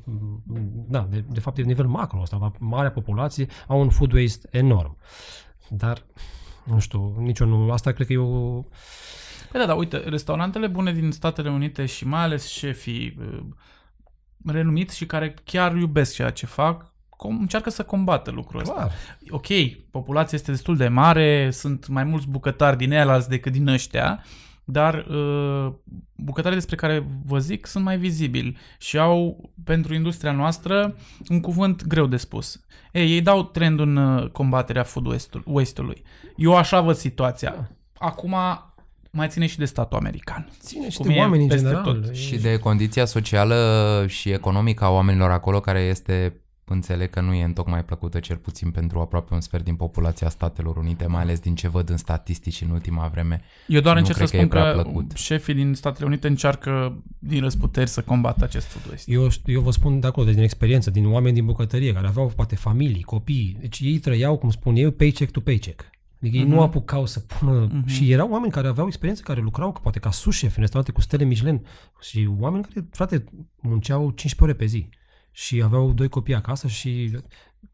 [0.87, 4.47] da, de, de fapt, de nivel macro, asta, la marea populație, au un food waste
[4.51, 4.97] enorm.
[5.69, 6.05] Dar,
[6.63, 8.61] nu știu, nici eu nu, asta cred că e o,
[9.51, 13.39] Păi da, dar uite, restaurantele bune din Statele Unite și mai ales șefii uh,
[14.45, 18.73] renumiți și care chiar iubesc ceea ce fac, com- încearcă să combată lucrul ăsta.
[18.73, 18.91] clar,
[19.29, 19.47] Ok,
[19.91, 24.23] populația este destul de mare, sunt mai mulți bucătari din el decât din ăștia,
[24.65, 25.71] dar uh,
[26.15, 30.95] bucătarii despre care vă zic sunt mai vizibili și au pentru industria noastră
[31.29, 32.59] un cuvânt greu de spus.
[32.91, 36.03] Ei, ei dau trendul în uh, combaterea food waste-ul- waste-ului.
[36.35, 37.71] Eu așa văd situația.
[37.97, 38.35] Acum
[39.11, 40.49] mai ține și de statul american.
[40.59, 41.83] ține și Cum de e oameni în peste general.
[41.93, 42.09] tot.
[42.09, 46.41] E- Și de condiția socială și economică a oamenilor acolo, care este,
[46.73, 50.77] înțeleg că nu e întocmai plăcută, cel puțin pentru aproape un sfert din populația Statelor
[50.77, 53.41] Unite, mai ales din ce văd în statistici în ultima vreme.
[53.67, 55.11] Eu doar Nu încerc să cred că e spun prea că, plăcut.
[55.15, 59.11] șefii din Statele Unite încearcă din răsputeri să combată acest food waste.
[59.11, 62.55] Eu, eu vă spun de acolo, din experiență, din oameni din bucătărie, care aveau poate
[62.55, 63.57] familii, copii.
[63.59, 65.93] Deci ei trăiau, cum spun eu, paycheck to paycheck.
[66.21, 67.67] Adică ei nu apucau să pună...
[67.67, 67.85] Uh-huh.
[67.85, 70.91] Și erau oameni care aveau experiență, care lucrau că poate ca sus șef în restaurante
[70.91, 71.65] cu stele Michelin.
[72.01, 73.23] Și oameni care, frate,
[73.61, 74.89] munceau 15 ore pe zi.
[75.35, 77.19] Și aveau doi copii acasă și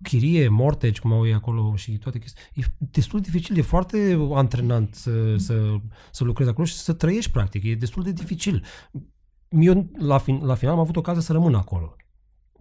[0.03, 2.43] chirie, mortgage, cum au ei acolo și toate chestii.
[2.53, 5.75] E destul de dificil, e foarte antrenant să, să,
[6.11, 7.63] să lucrezi acolo și să trăiești practic.
[7.63, 8.63] E destul de dificil.
[9.49, 11.95] Eu, la, fin, la final, am avut ocazia să rămân acolo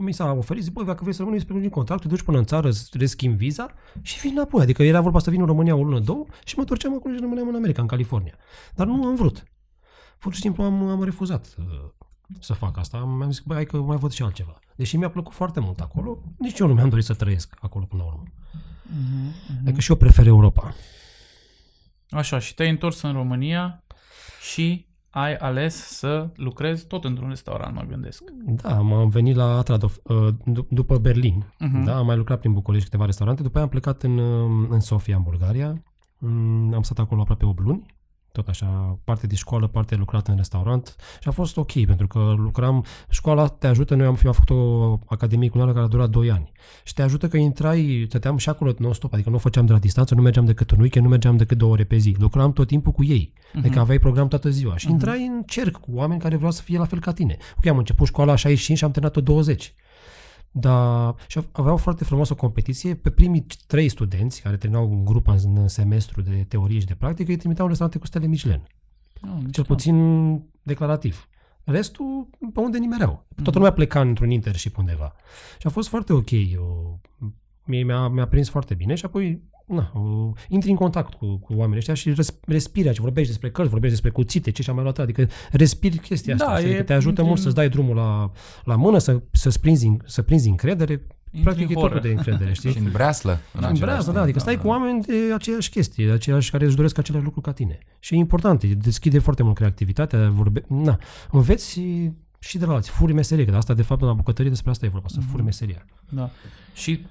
[0.03, 2.39] mi s-a oferit, zic, băi, dacă vrei să rămâi, îți prelungim contractul, te duci până
[2.39, 4.63] în țară, îți reschimbi viza și vin înapoi.
[4.63, 7.21] Adică era vorba să vin în România o lună, două și mă întorceam acolo și
[7.21, 8.35] rămâneam în America, în California.
[8.75, 9.45] Dar nu am vrut.
[10.19, 11.91] Pur și simplu am, am refuzat uh,
[12.39, 12.99] să fac asta.
[12.99, 14.59] Am am zis, băi, hai că mai văd și altceva.
[14.77, 18.03] Deși mi-a plăcut foarte mult acolo, nici eu nu mi-am dorit să trăiesc acolo până
[18.03, 18.23] la urmă.
[18.27, 19.61] Mm-hmm.
[19.63, 20.75] Adică și eu prefer Europa.
[22.11, 23.85] Așa, și te-ai întors în România
[24.53, 28.23] și ai ales să lucrezi tot într-un restaurant, mă gândesc.
[28.47, 31.45] Da, am venit la Atradov uh, d- după Berlin.
[31.59, 31.85] Mhm.
[31.85, 34.81] Da, am mai lucrat prin București câteva restaurante, după aia am plecat în, uh, în
[34.81, 35.83] Sofia, în Bulgaria.
[36.19, 37.87] Mm, Am stat acolo aproape 8 luni,
[38.33, 40.97] tot așa, parte de școală, parte de lucrat în restaurant.
[41.21, 44.51] Și a fost ok, pentru că lucram, școala te ajută, noi am, eu am făcut
[44.51, 46.53] o academie culinară care a durat 2 ani.
[46.85, 49.79] Și te ajută că intrai, stăteam și acolo non-stop, adică nu o făceam de la
[49.79, 52.67] distanță, nu mergeam decât în weekend, nu mergeam decât două ore pe zi, lucram tot
[52.67, 54.77] timpul cu ei, adică aveai program toată ziua.
[54.77, 57.37] Și intrai în cerc cu oameni care vreau să fie la fel ca tine.
[57.57, 59.75] Ok, am început școala la 65 și am terminat-o 20.
[60.51, 62.95] Dar și aveau foarte frumoasă o competiție.
[62.95, 66.95] Pe primii trei studenți care terminau un grup în, în semestru de teorie și de
[66.95, 68.63] practică, îi trimiteau în restaurante cu stele Michelin.
[69.23, 69.97] Oh, Cel puțin
[70.63, 71.29] declarativ.
[71.65, 73.27] Restul, pe unde nimereau.
[73.43, 75.13] Toată lumea pleca într-un internship undeva.
[75.59, 76.31] Și a fost foarte ok.
[76.31, 77.01] Eu,
[77.65, 81.53] mie mi-a, mi-a prins foarte bine și apoi na, o, intri în contact cu, cu
[81.53, 84.85] oamenii ăștia și res, respiri aici, vorbești despre cărți, vorbești despre cuțite, ce și-am mai
[84.85, 87.55] luat, adică respiri chestia asta, Da, da, e- adică te ajută intri mult în- să-ți
[87.55, 88.31] dai drumul la,
[88.65, 91.07] la mână, să, să-ți prinzi, în- să prinzi încredere,
[91.43, 91.95] practic în e horă.
[91.95, 92.71] totul de încredere, știi?
[92.71, 93.31] Și în breaslă.
[93.33, 94.15] În În același brează, timp.
[94.17, 97.41] da, adică stai cu oameni de aceeași chestie, de aceiași care își doresc același lucru
[97.41, 97.79] ca tine.
[97.99, 100.99] Și e important, îi deschide foarte mult creativitatea, vorbe, na,
[101.31, 101.81] înveți
[102.39, 104.87] și de la alții, furi meserie, că de asta de fapt la bucătărie despre asta
[104.87, 105.29] e vorba, să Mhm.
[105.31, 105.87] furi meseria.
[106.09, 106.31] Da.
[106.75, 107.07] Și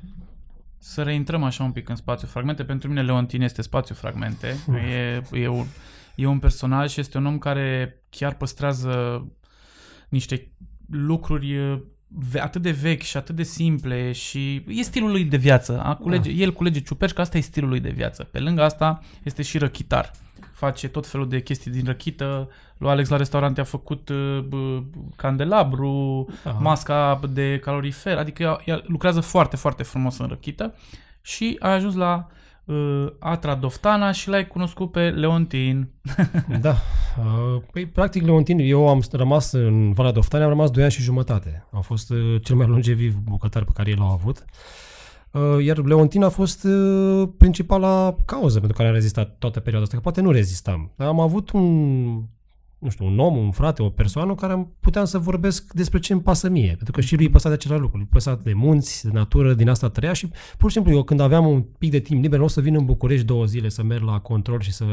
[0.79, 2.63] să reintrăm așa un pic în spațiu fragmente.
[2.63, 4.55] Pentru mine Leontin este spațiu fragmente.
[4.89, 5.65] E, e, un,
[6.15, 9.25] e un personaj și este un om care chiar păstrează
[10.09, 10.51] niște
[10.89, 15.37] lucruri uh, ve- atât de vechi și atât de simple și e stilul lui de
[15.37, 15.81] viață.
[15.83, 18.23] A culege, El culege ciuperci, că asta e stilul lui de viață.
[18.23, 20.11] Pe lângă asta este și răchitar.
[20.59, 22.49] Face tot felul de chestii din răchită.
[22.77, 24.83] Lui Alex la restaurante a făcut uh, b-
[25.15, 26.57] candelabru, Aha.
[26.61, 30.75] masca de calorifer, adică ea, ea lucrează foarte, foarte frumos în răchită
[31.21, 32.27] și a ajuns la
[32.65, 35.89] uh, Atra Doftana și l-ai cunoscut pe Leontin.
[36.61, 36.75] Da.
[37.17, 41.01] Uh, Păi, practic, Leontin, eu am rămas în Valea Doftane, am rămas 2 ani și
[41.01, 41.65] jumătate.
[41.71, 44.37] Am fost uh, cel mai longeviv bucătar pe care el l-a avut.
[44.37, 44.43] Uh,
[45.61, 50.01] Iar Leontin a fost uh, principala cauză pentru care am rezistat toată perioada asta, că
[50.03, 50.91] poate nu rezistam.
[50.95, 52.05] Dar am avut un,
[52.79, 56.13] nu știu, un om, un frate, o persoană care am puteam să vorbesc despre ce
[56.13, 56.73] îmi pasă mie.
[56.75, 57.97] Pentru că și lui îi păsa de același lucru.
[57.97, 61.19] Îi păsa de munți, de natură, din asta trăia și pur și simplu eu când
[61.19, 64.03] aveam un pic de timp liber, o să vin în București două zile să merg
[64.03, 64.83] la control și să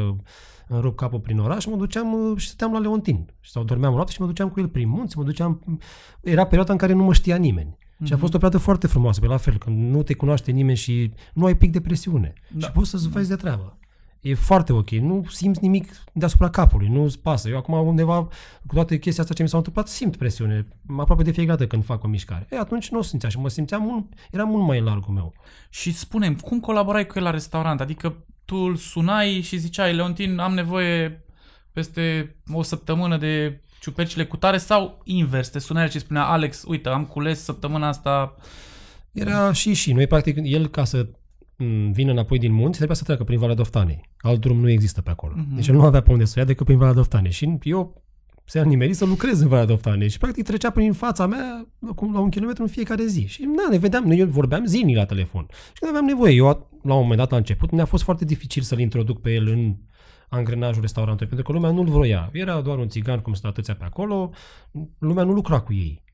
[0.68, 3.26] îmi rup capul prin oraș, mă duceam uh, și stăteam la Leontin.
[3.40, 5.80] Sau dormeam o noapte și mă duceam cu el prin munți, mă duceam...
[6.22, 7.76] Era perioada în care nu mă știa nimeni.
[8.04, 10.76] Și a fost o perioadă foarte frumoasă, pe la fel, când nu te cunoaște nimeni
[10.76, 12.32] și nu ai pic de presiune.
[12.48, 12.58] Da.
[12.58, 12.66] Da.
[12.66, 13.78] Și poți să-ți vezi de treabă.
[14.20, 14.90] E foarte ok.
[14.90, 17.48] Nu simți nimic deasupra capului, nu-ți pasă.
[17.48, 18.28] Eu acum undeva,
[18.66, 20.66] cu toate chestia asta ce mi s-au întâmplat, simt presiune.
[20.96, 22.46] Aproape de fiecare dată când fac o mișcare.
[22.50, 25.34] E, atunci nu o simțeam și mă simțeam mult, era mult mai în largul meu.
[25.70, 27.80] Și spunem, cum colaborai cu el la restaurant?
[27.80, 31.24] Adică tu îl sunai și ziceai, Leontin, am nevoie
[31.72, 36.64] peste o săptămână de ciupercile cu tare sau invers, te suna el și spunea, Alex,
[36.66, 38.34] uite, am cules săptămâna asta
[39.12, 39.92] Era și și.
[39.92, 41.06] Noi, practic, el ca să
[41.56, 44.00] m, vină înapoi din munți, trebuia să treacă prin Valea Doftanei.
[44.18, 45.32] Alt drum nu există pe acolo.
[45.36, 45.54] Mhm.
[45.54, 47.30] Deci el nu avea pe unde să ia decât prin Valea Doftanei.
[47.30, 48.02] Și eu
[48.44, 52.20] se-a nimerit să lucrez în Valea Doftanei și practic trecea prin fața mea acum la
[52.20, 53.26] un kilometru în fiecare zi.
[53.26, 55.46] Și da, ne vedeam, noi vorbeam zilnic la telefon.
[55.72, 56.46] Și când aveam nevoie, eu
[56.82, 59.76] la un moment dat la început, mi-a fost foarte dificil să-l introduc pe el în
[60.28, 62.30] angrenajul restaurantului, pentru că lumea nu-l vroia.
[62.32, 64.30] Era doar un țigan, cum sunt atâția pe acolo,
[64.98, 66.04] lumea nu lucra cu ei.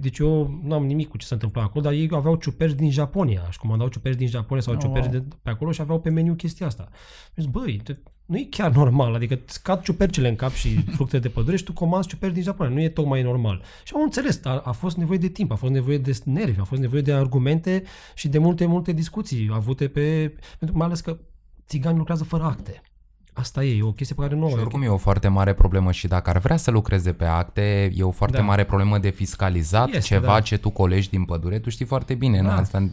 [0.00, 2.90] Deci eu nu am nimic cu ce se întâmpla acolo, dar ei aveau ciuperci din
[2.90, 5.20] Japonia și comandau ciuperci din Japonia sau Oh, ciuperci wow.
[5.20, 6.88] de pe acolo și aveau pe meniu chestia asta.
[7.34, 7.96] Deci, băi, te,
[8.26, 11.64] nu e chiar normal, adică îți scad ciupercile în cap și fructe de pădure și
[11.64, 13.62] tu comanzi ciuperci din Japonia, nu e tocmai normal.
[13.84, 16.64] Și au înțeles, a, a fost nevoie de timp, a fost nevoie de nervi, a
[16.64, 17.82] fost nevoie de argumente
[18.14, 20.34] și de multe, multe discuții avute pe...
[20.58, 21.18] Pentru, mai ales că
[21.66, 22.82] țiganii lucrează fără acte.
[23.34, 25.52] Asta e, e o chestie pe care nu Și o oricum e o foarte mare
[25.52, 28.42] problemă și dacă ar vrea să lucreze pe acte, e o foarte Da.
[28.42, 30.40] mare problemă de fiscalizat Este, ceva da.
[30.40, 32.40] ce tu colegi din pădure, tu știi foarte bine.
[32.42, 32.48] Da.
[32.48, 32.56] Da.
[32.56, 32.90] Asta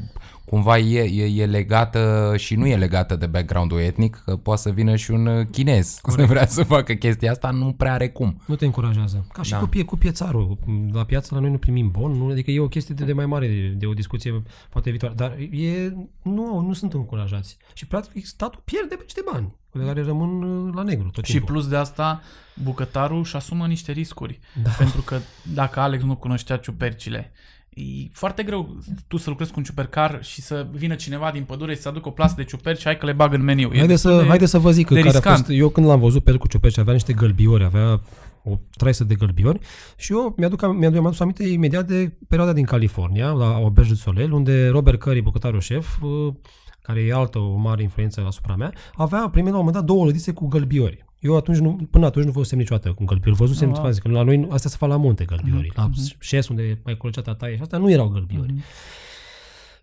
[0.50, 4.70] cumva e, e, e legată și nu e legată de background-ul etnic, că poate să
[4.70, 8.42] vină și un uh, chinez să vrea să facă chestia asta, nu prea are cum.
[8.46, 9.26] Nu te încurajează.
[9.34, 9.56] Ca și Da.
[9.58, 9.64] da.
[9.64, 10.58] cu, pie, cu piețarul.
[10.92, 12.30] La piață la noi nu primim bon, nu?
[12.30, 15.16] adică e o chestie de, de mai mare, de, de o discuție poate viitoare.
[15.16, 17.58] Dar e, nu, nu sunt încurajați.
[17.74, 21.32] Și practic statul pierde pe niște bani pe care rămân uh, la negru tot Și
[21.32, 21.54] timpul.
[21.54, 22.22] plus de asta,
[22.64, 24.40] bucătarul își asumă niște riscuri.
[24.64, 24.70] Da.
[24.70, 25.18] Pentru că
[25.54, 27.32] dacă Alex nu cunoștea ciupercile,
[27.80, 28.78] e foarte greu
[29.08, 32.08] tu să lucrezi cu un ciupercar și să vină cineva din pădure și să aducă
[32.08, 33.70] o plasă de ciuperci și hai că le bag în meniu.
[33.74, 35.38] E Haide destul să, de- haide să vă zic de care a riscant.
[35.38, 38.02] fost, eu când l-am văzut pe el cu ciuperci, avea niște gălbiori, avea
[38.44, 39.60] o traisă de gălbiori
[39.98, 43.96] și eu mi-aduc, mi-aduc, mi-am adus aminte imediat de perioada din California, la Auberge de
[43.96, 46.34] Soleil, unde Robert Curry, bucătarul șef, uh,
[46.82, 50.06] care e altă o mare influență asupra mea, avea primit la un moment dat două
[50.06, 51.06] lădițe cu gălbiori.
[51.20, 53.38] Eu atunci nu, până atunci nu văzusem niciodată cu gălbiori.
[53.38, 53.92] Văzusem, Ah, oh, wow.
[53.92, 55.72] zic, că la noi astea se fac la munte gălbiorii.
[55.76, 55.90] Mhm, La
[56.20, 58.52] șes unde mai colcea tataie și astea nu erau gălbiori.
[58.52, 58.64] Mhm.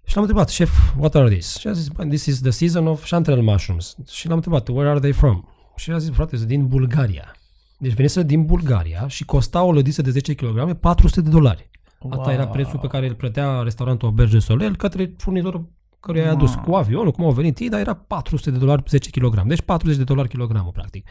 [0.07, 1.59] Și l-am întrebat, șef, what are these?
[1.59, 3.97] Și a zis, "Bă, this is the season of chanterelle mushrooms.
[4.11, 5.49] Și l-am întrebat, where are they from?
[5.76, 7.37] Și a zis, frate, sunt din Bulgaria.
[7.78, 11.70] Deci veniseră din Bulgaria și costa o lădiță de 10 kg 400 de dolari.
[12.11, 12.30] Asta Wow.
[12.32, 15.68] era prețul pe care îl plătea restaurantul Auberge Soleil către furnizorul
[16.07, 16.64] căruia i-a adus Wow.
[16.64, 19.42] cu avionul, cum au venit ei, dar era 400 de dolari 10 kg.
[19.46, 21.09] Deci 40 de dolari kilogramul, practic.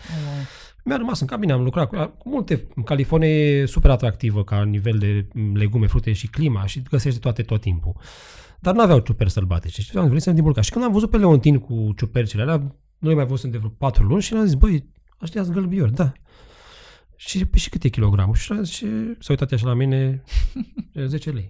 [0.84, 2.68] Mi-a rămas în cabine, am lucrat cu, cu multe.
[2.76, 7.20] În California e super atractivă ca nivel de m, legume, fructe și clima și găsești
[7.20, 7.93] toate tot timpul.
[8.60, 9.82] Dar nu aveau ciuperci sălbatice.
[9.82, 10.64] Și am venit să din Bulgaria.
[10.64, 12.58] Și când am văzut pe Leontin cu ciupercile alea,
[12.98, 14.89] nu le mai văzut de vreo 4 luni și le-am zis, băi,
[15.22, 16.12] ăștia sunt gălbiori, da.
[17.16, 18.36] Și, și cât e kilogramul?
[18.36, 18.86] Și, și
[19.20, 20.24] s-a uitat așa la mine,
[21.08, 21.48] 10 lei.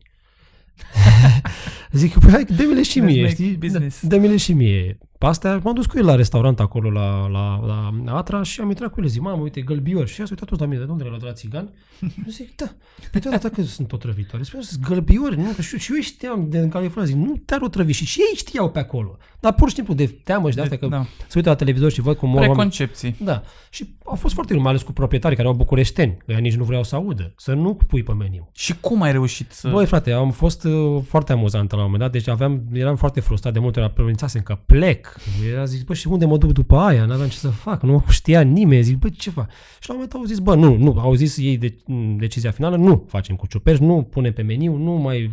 [1.92, 3.52] Zic, păi hai, dă-mi-le și Let's mie, make știi?
[3.52, 4.02] business.
[4.02, 7.60] Dă- Dă-mi-le și mie, pe astea, m-am dus cu el la restaurant acolo la, la,
[8.06, 10.10] la Atra și am intrat cu el, zic, mamă, uite, gălbiori.
[10.10, 11.70] Și a uitat toți la mine, de unde la de la țigani?
[12.00, 12.66] Și zic, da,
[13.12, 14.44] pe toate atât că sunt otrăvitoare.
[14.44, 15.52] Spune, sunt gălbiori, nu?
[15.56, 17.92] Că și, și eu știam de în California, zic, nu te-ar otrăvi.
[17.92, 19.18] Și, și ei știau pe acolo.
[19.40, 21.06] Dar pur și simplu de teamă și de asta că da.
[21.28, 22.56] se uită la televizor și văd cum mor oameni.
[22.56, 23.16] Preconcepții.
[23.20, 23.44] Da.
[23.70, 26.64] Și a fost foarte mai ales cu proprietarii care au bucureșteni, că ea nici nu
[26.64, 28.50] vreau să audă, să nu pui pe meniu.
[28.54, 29.70] Și cum ai reușit să...
[29.70, 33.20] Băi, frate, am fost uh, foarte amuzant la un moment dat, deci aveam, eram foarte
[33.20, 35.15] frustrat de multe ori, amenințasem că plec.
[35.52, 37.06] Era zic, bă, și unde mă duc după aia?
[37.06, 38.84] N-aveam ce să fac, nu știa nimeni.
[38.84, 39.50] Zic, bă, ce fac?
[39.80, 41.78] Și la un moment dat au zis, bă, nu, nu, au zis ei de,
[42.18, 45.32] decizia finală, nu facem cu ciuperci, nu punem pe meniu, nu mai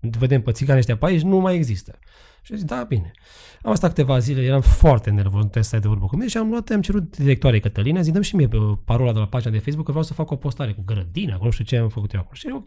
[0.00, 1.98] vedem pe țigani ăștia pe aici, nu mai există.
[2.42, 3.10] Și am zis, da, bine.
[3.66, 6.28] Am stat câteva zile, eram foarte nervos, nu trebuie să stai de vorbă cu mine
[6.28, 9.26] și am luat, am cerut directoarei Cătălina, zic, dăm și mie pe parola de la
[9.26, 11.76] pagina de Facebook că vreau să fac o postare cu grădina, cu nu știu ce
[11.76, 12.34] am făcut eu acolo.
[12.34, 12.66] Și ok.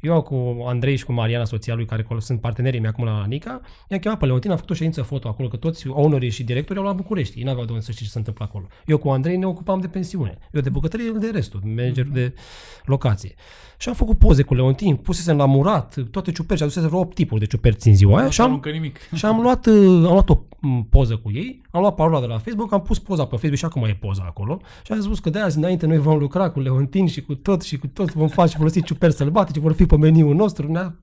[0.00, 3.60] Eu cu Andrei și cu Mariana, soția lui, care sunt partenerii mei acum la Nica,
[3.88, 6.82] i-am chemat pe Leontin, am făcut o ședință foto acolo, că toți ownerii și directorii
[6.82, 7.38] au la București.
[7.38, 8.66] Ei n-aveau de unde să știe ce se întâmplă acolo.
[8.86, 10.38] Eu cu Andrei ne ocupam de pensiune.
[10.52, 12.34] Eu de bucătărie, el de restul, manager de
[12.84, 13.34] locație.
[13.78, 17.40] Și am făcut poze cu Leontin, pusesem la murat, toate ciuperci, adusesem vreo 8 tipuri
[17.40, 18.98] de ciuperci în ziua aia și am, aruncă nimic.
[19.14, 19.74] și am luat, uh,
[20.06, 22.98] am luat o m, poză cu ei, am luat parola de la Facebook, am pus
[22.98, 25.86] poza pe Facebook și acum e poza acolo și am spus că de azi înainte
[25.86, 29.14] noi vom lucra cu Leontin și cu tot și cu tot vom face folosi ciuperci
[29.14, 30.72] sălbatice, vor fi pe meniul nostru.
[30.72, 30.94] Ne-a...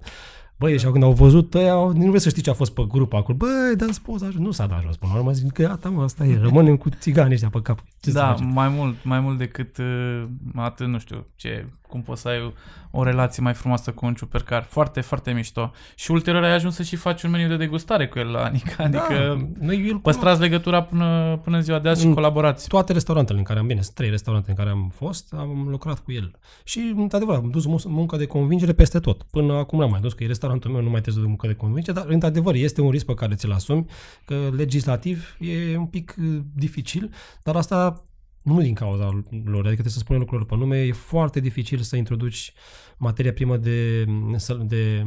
[0.58, 2.86] Băi, și când au văzut ăia, au- nu vreau să știi ce a fost pe
[2.88, 3.38] grup acolo.
[3.38, 6.26] Băi, dați poza, nu s-a dat jos până la urmă, zic că gata, mă, asta
[6.26, 7.80] e, rămânem cu țiganii ăștia pe cap.
[8.00, 8.48] Ce să da, facem?
[8.48, 10.24] mai mult, mai mult decât uh,
[10.56, 12.52] atât, nu știu, ce, cum poți să ai o,
[13.00, 14.64] o relație mai frumoasă cu un ciupercar.
[14.64, 15.72] Foarte, foarte mișto.
[15.96, 18.84] Și ulterior ai ajuns să și faci un meniu de degustare cu el la Anica,
[18.84, 22.14] adică da, noi îl păstrați legătura până, până în ziua de azi și Mm.
[22.14, 22.68] colaborați.
[22.68, 26.00] toate restaurantele în care am bine, sunt trei restaurante în care am fost, am lucrat
[26.00, 26.32] cu el.
[26.64, 29.24] Și, într-adevăr, am dus mus- muncă de convingere peste tot.
[29.24, 31.48] Până acum n-am mai dus, că e restaurantul meu, nu mai trebuie să duc muncă
[31.48, 33.86] de convingere, dar, într-adevăr, este un risc pe care ți-l asumi,
[34.26, 37.12] că legislativ e un pic uh, dificil,
[37.44, 38.04] dar asta
[38.42, 41.96] nu din cauza lor, adică trebuie să spunem lucrurile pe nume, e foarte dificil să
[41.96, 42.54] introduci
[42.98, 45.06] materia primă de, de, de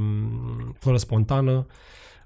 [0.79, 1.67] floră spontană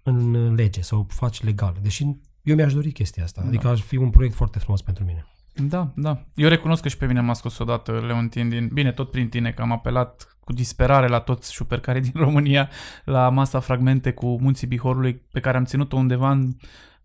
[0.03, 1.77] în lege, să o faci legal.
[1.83, 2.07] Deși
[2.43, 3.41] eu mi-aș dori chestia asta.
[3.41, 3.47] Da.
[3.47, 5.27] Adică ar fi un proiect foarte frumos pentru mine.
[5.55, 6.25] Da, da.
[6.35, 8.69] Eu recunosc că și pe mine m-a scos odată Leontin din...
[8.73, 12.71] Bine, tot prin tine, că am apelat cu disperare la toți șupercarii din România
[13.05, 16.57] la masa fragmente cu Munții Bihorului, pe care am ținut-o undeva în,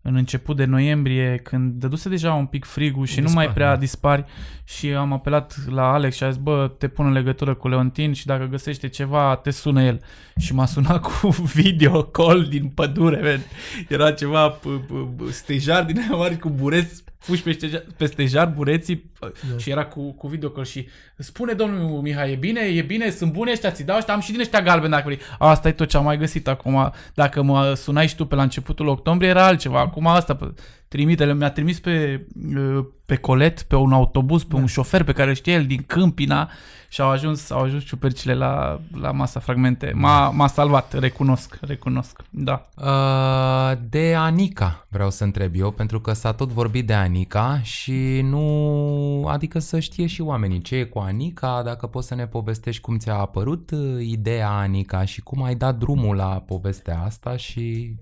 [0.06, 3.68] în început de noiembrie, când dăduse deja un pic frigul și nu Dispar, mai prea
[3.68, 3.76] da.
[3.76, 4.24] dispari
[4.64, 8.12] și am apelat la Alex și a zis, bă, te pun în legătură cu Leontin
[8.12, 10.00] și dacă găsește ceva, te sună el.
[10.36, 13.40] Și m-a sunat cu video call din pădure, man.
[13.88, 18.06] Era ceva p- p- p- stejar din aia mari cu bureți puși pe stejar, pe
[18.06, 19.58] stejar bureții Da.
[19.58, 23.32] și era cu, cu video call și spune domnul Mihai, e bine, e bine, sunt
[23.32, 25.18] bune ăștia, ți dau ăștia, am și din ăștia galben dacă vrei.
[25.38, 26.92] Asta e tot ce am mai găsit acum.
[27.14, 29.80] Dacă mă sunai și tu pe la începutul octombrie era altceva.
[29.80, 30.54] Acum asta, p-
[30.94, 32.26] trimite mi-a trimis pe,
[32.56, 36.50] uh, pe colet, pe un autobuz, pe un șofer pe care știe el din Câmpina
[36.88, 39.92] și au ajuns, au ajuns ciupercile la, la masa fragmente.
[39.94, 42.68] M-a, m-a salvat, recunosc, recunosc, da.
[42.76, 48.20] Uh, de Anica vreau să întreb eu, pentru că s-a tot vorbit de Anica și
[48.22, 49.26] nu...
[49.26, 52.98] Adică să știe și oamenii ce e cu Anica, dacă poți să ne povestești cum
[52.98, 57.94] ți-a apărut uh, ideea Anica și cum ai dat drumul la povestea asta și...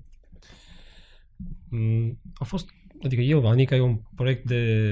[1.69, 2.69] Mm, A fost,
[3.03, 4.91] adică eu, Anica e un proiect de,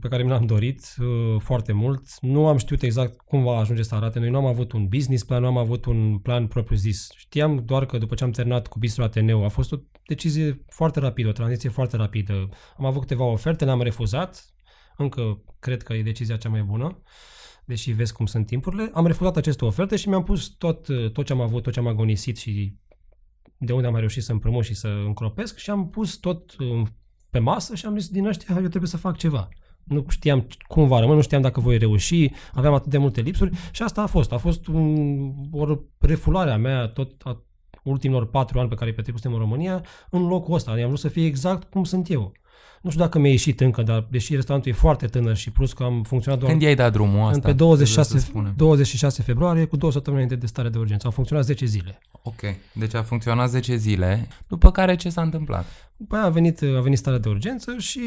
[0.00, 2.20] pe care mi l-am dorit uh, foarte mult.
[2.20, 4.18] Nu am știut exact cum va ajunge să arate.
[4.18, 7.08] Noi nu am avut un business plan, nu am avut un plan propriu zis.
[7.16, 9.76] Știam doar că după ce am terminat cu Bistro Ateneu a fost o
[10.06, 12.48] decizie foarte rapidă, o tranziție foarte rapidă.
[12.76, 14.54] Am avut câteva oferte, le-am refuzat.
[14.96, 17.02] Încă cred că e decizia cea mai bună
[17.66, 18.90] deși vezi cum sunt timpurile.
[18.94, 21.78] Am refuzat aceste oferte și mi-am pus tot, uh, tot ce am avut, tot ce
[21.78, 22.74] am agonisit și
[23.58, 26.86] de unde am mai reușit să împrămut și să încropesc și am pus tot uh,
[27.30, 29.48] pe masă și am zis din ăștia eu trebuie să fac ceva.
[29.84, 33.56] Nu știam cum va rămâne, nu știam dacă voi reuși, aveam atât de multe lipsuri
[33.72, 34.32] și asta a fost.
[34.32, 37.46] A fost un, o refulare a mea tot a
[37.82, 40.70] ultimilor patru ani pe care îi petrecusem în România în locul ăsta.
[40.70, 42.32] Am vrut să fie exact cum sunt eu.
[42.86, 45.82] Nu știu dacă mi-a ieșit încă, dar deși restaurantul e foarte tânăr și plus că
[45.82, 47.32] am funcționat doar Când i-ai dat drumul în- asta?
[47.32, 48.52] pe trebuie 26, să spunem.
[48.56, 51.06] 26 februarie cu două săptămâni înainte de stare de urgență.
[51.06, 51.98] Au funcționat 10 zile.
[52.22, 52.40] Ok,
[52.72, 55.64] deci a funcționat 10 zile, după care ce s-a întâmplat?
[55.96, 58.00] După aia a venit, a venit starea de urgență și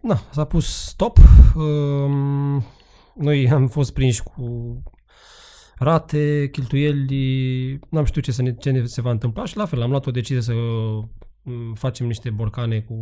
[0.00, 1.18] na, s-a pus stop.
[1.54, 2.64] Um,
[3.14, 4.76] noi am fost prinși cu
[5.78, 9.82] rate, cheltuieli, n-am știut ce, să ne, ce ne se va întâmpla și la fel
[9.82, 11.10] am luat o decizie să mm,
[11.74, 12.94] facem niște borcane cu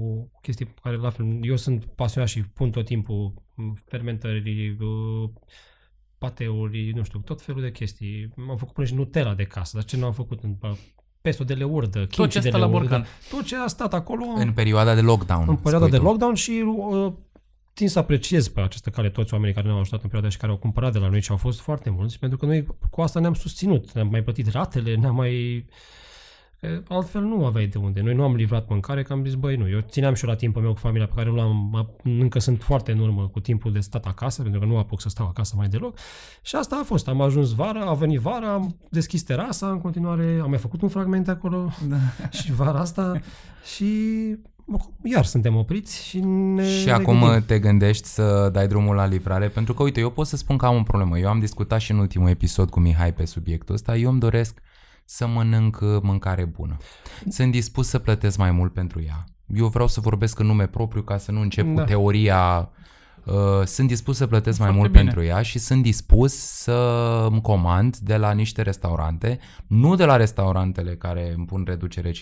[0.42, 5.30] chestii pe care la fel, eu sunt pasionat și pun tot timpul mm, fermentări, uh,
[6.18, 8.32] pateuri, nu știu, tot felul de chestii.
[8.48, 10.78] Am făcut până și Nutella de casă, dar ce nu am făcut în pa-
[11.20, 13.06] pesto de leurdă, Tot kimchi ce de stă la leurdă, borcan.
[13.30, 15.48] tot ce a stat acolo În perioada de lockdown.
[15.48, 16.10] în perioada spui de tu.
[16.10, 17.12] lockdown și uh,
[17.74, 20.52] țin să apreciez pe această cale toți oamenii care ne-au ajutat în perioada și care
[20.52, 23.20] au cumpărat de la noi și au fost foarte mulți, pentru că noi cu asta
[23.20, 25.66] ne-am susținut, ne-am mai plătit ratele, ne-am mai...
[26.60, 28.00] E, Altfel nu aveai de unde.
[28.00, 29.68] Noi nu am livrat mâncare, că am zis, băi, nu.
[29.68, 32.62] Eu țineam și eu la timpul meu cu familia pe care nu l-am, încă sunt
[32.62, 35.54] foarte în urmă cu timpul de stat acasă, pentru că nu apuc să stau acasă
[35.56, 35.98] mai deloc.
[36.42, 37.08] Și asta a fost.
[37.08, 40.88] Am ajuns vara, a venit vara, am deschis terasa, în continuare am mai făcut un
[40.88, 41.96] fragment acolo Da.
[42.38, 43.20] și vara asta
[43.74, 43.86] și
[45.04, 47.44] iar suntem opriți și ne Și ne acum gândim.
[47.46, 49.48] te gândești să dai drumul la livrare?
[49.48, 51.18] Pentru că, uite, eu pot să spun că am o problemă.
[51.18, 53.96] Eu am discutat și în ultimul episod cu Mihai pe subiectul ăsta.
[53.96, 54.60] Eu îmi doresc
[55.12, 56.76] să mănânc uh, mâncare bună.
[57.28, 59.24] Sunt dispus să plătesc mai mult pentru ea.
[59.46, 61.80] Eu vreau să vorbesc în nume propriu ca să nu încep Da.
[61.80, 62.70] cu teoria
[63.24, 65.04] Uh, sunt dispus să plătesc mai Foarte mult bine.
[65.04, 66.72] pentru ea și sunt dispus să
[67.30, 72.14] îmi comand de la niște restaurante, nu de la restaurantele care îmi pun reducere 50%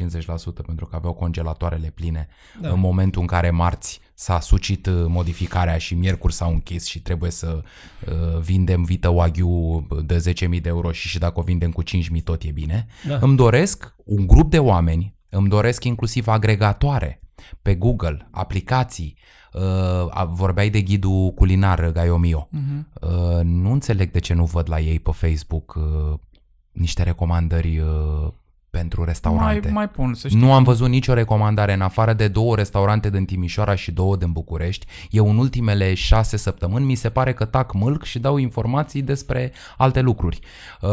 [0.66, 2.28] pentru că aveau congelatoarele pline
[2.61, 2.68] Da.
[2.68, 2.74] da.
[2.74, 7.30] în momentul în care marți s-a sucit uh, modificarea și miercuri s-au închis și trebuie
[7.30, 7.62] să
[8.07, 11.88] uh, vindem vită Wagyu de 10.000 de euro și și dacă o vindem cu 5.000
[12.24, 12.86] tot e bine.
[13.09, 13.18] Da.
[13.20, 17.20] Îmi doresc un grup de oameni, îmi doresc inclusiv agregatoare
[17.62, 19.16] pe Google, aplicații,
[19.53, 19.62] uh,
[20.11, 22.49] a- vorbeai de ghidul culinar Gaiomio.
[22.51, 22.89] Mhm.
[23.01, 26.18] Uh, nu înțeleg de ce nu văd la ei pe Facebook uh,
[26.72, 28.28] niște recomandări uh,
[28.71, 29.61] pentru restaurante.
[29.61, 30.41] Mai, mai pun, să știi.
[30.41, 34.33] Nu am văzut nicio recomandare în afară de două restaurante din Timișoara și două din
[34.33, 34.87] București.
[35.11, 39.53] Eu în ultimele șase săptămâni mi se pare că tac mâlc și dau informații despre
[39.77, 40.39] alte lucruri.
[40.81, 40.91] Uh,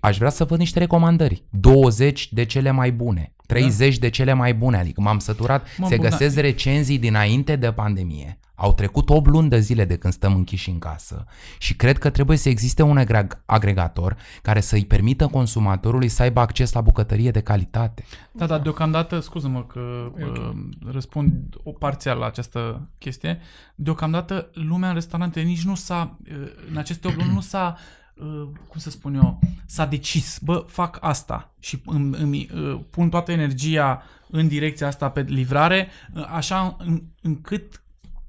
[0.00, 1.44] aș vrea să văd niște recomandări.
[1.50, 5.66] 20 de cele mai bune, 30 de cele mai bune, adică m-am săturat.
[5.78, 8.38] Mă, se Bogdan- găsesc recenzii dinainte de pandemie.
[8.62, 11.24] Au trecut 8 luni de zile de când stăm închiși în casă
[11.58, 16.40] și cred că trebuie să existe un agreg- agregator care să-i permită consumatorului să aibă
[16.40, 18.04] acces la bucătărie de calitate.
[18.32, 20.50] Da, dar deocamdată, scuză-mă că uh,
[20.92, 21.32] răspund
[21.62, 23.40] o parțial la această chestie,
[23.74, 27.76] deocamdată lumea în restaurante nici nu s-a, uh, în aceste 8 luni nu s-a,
[28.14, 31.54] uh, cum să spun eu, s-a decis, bă, fac asta.
[31.58, 37.02] Și îmi, îmi uh, pun toată energia în direcția asta pe livrare, uh, așa în,
[37.22, 37.81] încât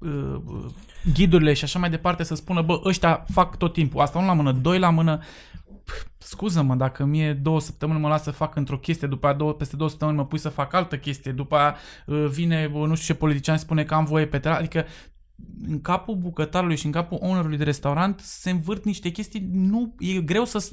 [0.03, 0.65] uh, uh,
[1.13, 4.35] ghidurile și așa mai departe să spună, bă, ăștia fac tot timpul, asta unul la
[4.35, 5.19] mână, doi la mână,
[5.83, 9.53] Pf, scuză-mă, dacă mie două săptămâni mă las să fac într-o chestie, după aia două,
[9.53, 11.75] peste două săptămâni mă pui să fac altă chestie, după aia
[12.05, 14.85] uh, vine, bă, nu știu ce politician spune că am voie pe terasă, adică
[15.67, 20.21] în capul bucătarului și în capul ownerului de restaurant se învârt niște chestii, nu, e
[20.21, 20.71] greu să s-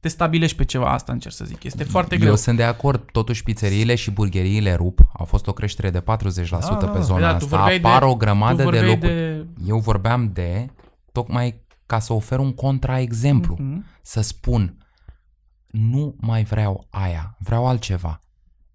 [0.00, 2.28] te stabilești pe ceva, asta încerc să zic, este foarte greu.
[2.28, 6.78] Eu sunt de acord, totuși pizzeriile și burgheriile rup, a fost o creștere de 40%
[6.80, 7.04] Da, da, pe da.
[7.04, 9.12] zona Da, tu asta, vorbeai de- apar o Tu grămadă de vorbeai locuri.
[9.12, 9.46] de...
[9.66, 10.66] Eu vorbeam de,
[11.12, 13.84] tocmai ca să ofer un contraexemplu, Mhm.
[14.02, 14.76] să spun,
[15.66, 18.20] nu mai vreau aia, vreau altceva.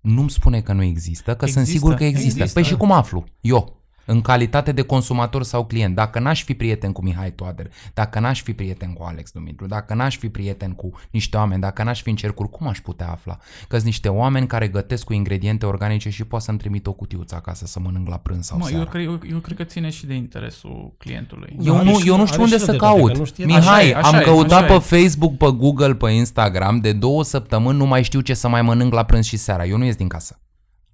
[0.01, 2.27] Nu-mi spune că nu există, că sunt Există, sigur că există.
[2.27, 2.53] există.
[2.59, 3.23] Păi și cum aflu?
[3.41, 3.76] Eu,
[4.09, 8.41] în calitate de consumator sau client, dacă n-aș fi prieten cu Mihai Toader, dacă n-aș
[8.41, 12.09] fi prieten cu Alex Dumitru, dacă n-aș fi prieten cu niște oameni, dacă n-aș fi
[12.09, 13.37] în cercuri, cum aș putea afla?
[13.67, 17.35] că sunt niște oameni care gătesc cu ingrediente organice și poate să-mi trimit o cutiuță
[17.35, 18.89] acasă să mănânc la prânz sau Mă, eu, seara.
[18.89, 21.55] cred, eu, eu cred că ține și de interesul clientului.
[21.61, 23.11] Eu, Are nu, și- eu nu știu are unde și să el dreptate, caut.
[23.11, 24.79] că nu știe- Mihai, Așa e, așa am e, căutat așa pe e.
[25.01, 28.93] Facebook, pe Google, pe Instagram, de două săptămâni nu mai știu ce să mai mănânc
[28.93, 29.65] la prânz și seara.
[29.65, 30.39] Eu nu ies din casă.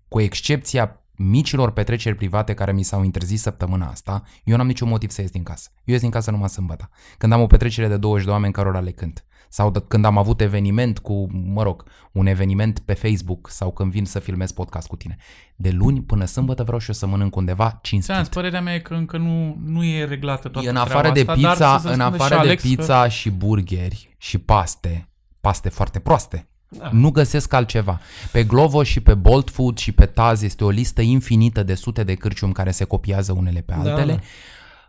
[0.07, 5.09] Cu excepția micilor petreceri private care mi s-au interzis săptămâna asta, eu n-am niciun motiv
[5.09, 5.69] să ies din casă.
[5.75, 6.89] Eu ies din casă numai sâmbătă.
[7.17, 9.25] Când am o petrecere de 20 de oameni cărora le cânt.
[9.49, 13.91] Sau de, când am avut eveniment cu, mă rog, un eveniment pe Facebook sau când
[13.91, 15.17] vin să filmez podcast cu tine.
[15.55, 18.11] De luni până sâmbătă vreau și eu să mănânc undeva cinstit.
[18.11, 21.23] Ți-am zis, părerea mea e că încă nu, nu e reglată toată în afară de
[21.23, 23.29] treaba asta, pizza, dar să se în spună și afară de Alex că- pizza și
[23.31, 25.09] burgeri și paste,
[25.41, 26.47] paste foarte proaste.
[26.77, 26.89] Da.
[26.93, 27.99] Nu găsesc altceva.
[28.31, 32.03] Pe Glovo și pe Bolt Food și pe Taz este o listă infinită de sute
[32.03, 34.13] de cârciumi care se copiază unele pe Da, altele.
[34.13, 34.19] da.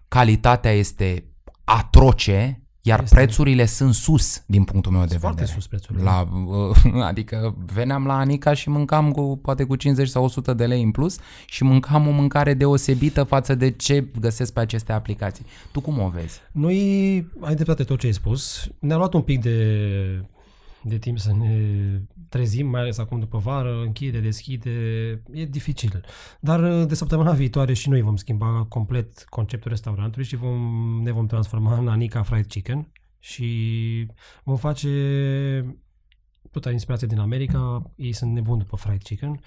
[0.08, 1.24] Calitatea este
[1.64, 3.14] atroce, iar Este.
[3.14, 5.58] prețurile sunt sus din punctul meu de Sunt foarte vedere.
[5.60, 6.04] sus prețurile.
[6.04, 6.28] La,
[7.06, 10.90] adică veneam la Anica și mâncam cu poate cu 50 sau 100 de lei în
[10.90, 11.16] plus
[11.46, 15.44] și mâncam o mâncare deosebită față de ce găsesc pe aceste aplicații.
[15.72, 16.40] Tu cum o vezi?
[16.52, 16.76] Noi,
[17.40, 19.58] ai dreptate tot ce ai spus, ne-a luat un pic de,
[20.84, 21.56] de timp să ne
[22.28, 24.70] trezim, mai ales acum după vară, închide, deschide,
[25.32, 26.04] e dificil.
[26.40, 31.26] Dar de săptămâna viitoare și noi vom schimba complet conceptul restaurantului și vom, ne vom
[31.26, 34.06] transforma în Anica Fried Chicken și
[34.42, 34.88] vom face
[36.50, 39.40] tot inspirație din America, ei sunt nebuni după fried chicken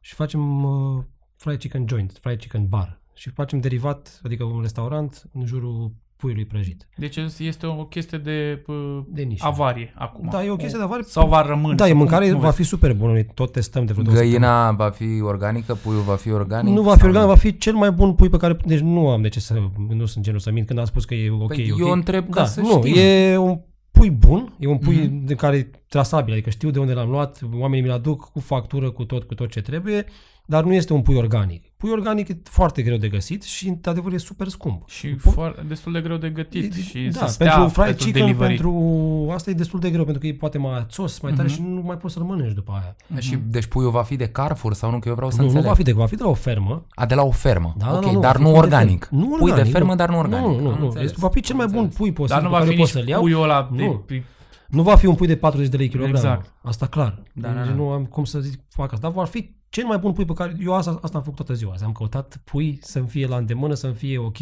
[0.00, 1.04] și facem uh,
[1.36, 5.94] fried chicken joint, fried chicken bar și facem derivat, adică un restaurant în jurul
[6.24, 6.88] puiului prăjit.
[6.96, 9.44] Deci este o chestie de, uh, De nișă.
[9.46, 10.28] avarie acum.
[10.32, 11.04] Da, e o chestie de avarie.
[11.04, 11.74] Sau va rămâne.
[11.74, 12.60] Da, e sau mâncare, cum- cum va vezi?
[12.60, 13.12] fi super bună.
[13.12, 14.40] Noi tot testăm de vreo două săptămâni.
[14.46, 16.74] Găina va fi organică, puiul va fi organic?
[16.74, 18.56] Nu va fi sau organic, va fi cel mai bun pui pe care...
[18.66, 19.54] Deci nu am de ce să...
[19.88, 21.78] Nu sunt genul să mint când am spus că e ok, Păi e ok.
[21.80, 22.94] eu întreb ca da, să nu, știm.
[22.96, 23.60] e un
[23.90, 25.04] pui bun, e un pui Mhm.
[25.22, 25.26] mm-hmm.
[25.26, 28.90] de care e trasabil, adică știu de unde l-am luat, oamenii mi-l aduc cu factură,
[28.90, 30.04] cu tot, cu tot ce trebuie,
[30.46, 31.64] dar nu este un pui organic.
[31.76, 34.88] Pui organic e foarte greu de găsit și, într-adevăr, e super scump.
[34.88, 38.04] Și Po- foarte, destul de greu de gătit și da, să stea pentru fried pentru
[38.04, 38.54] chicken, delivery.
[38.56, 41.54] pentru asta e destul de greu, pentru că e poate mai ațos, mai tare Mhm.
[41.56, 43.20] și nu mai poți să-l mănânci după aia.
[43.20, 44.98] Și, deci puiul va fi de Carrefour sau nu?
[44.98, 45.68] Că eu vreau să Nu, nu înțeleg.
[45.70, 47.74] va fi de, va fi de la o fermă, A, de la o fermă.
[47.78, 49.04] Da, ok, da, nu, dar va fi nu pui de organic.
[49.04, 49.22] fermă.
[49.24, 49.96] Nu Pui de organic, fermă, nu.
[49.96, 50.46] dar nu organic.
[50.48, 50.84] Nu, nu, Am nu.
[50.84, 51.06] înțeles.
[51.08, 52.00] Este- va fi cel mai Am bun înțeles.
[52.00, 53.20] pui posibil Dar nu pe va care fi poți nici să-l iau.
[53.20, 54.04] puiul ăla de, Nu.
[54.06, 54.22] de
[54.68, 56.20] Nu va fi un pui de 40 de lei kilogramul.
[56.24, 56.54] Exact.
[56.62, 57.22] Asta clar.
[57.34, 57.74] Da, Deci da, da.
[57.74, 59.06] Nu am cum să zic fac asta.
[59.08, 60.56] Dar va fi cel mai bun pui pe care...
[60.64, 61.74] Eu asta, asta am făcut toată ziua.
[61.84, 64.36] Am căutat pui să-mi fie la îndemână, să-mi fie ok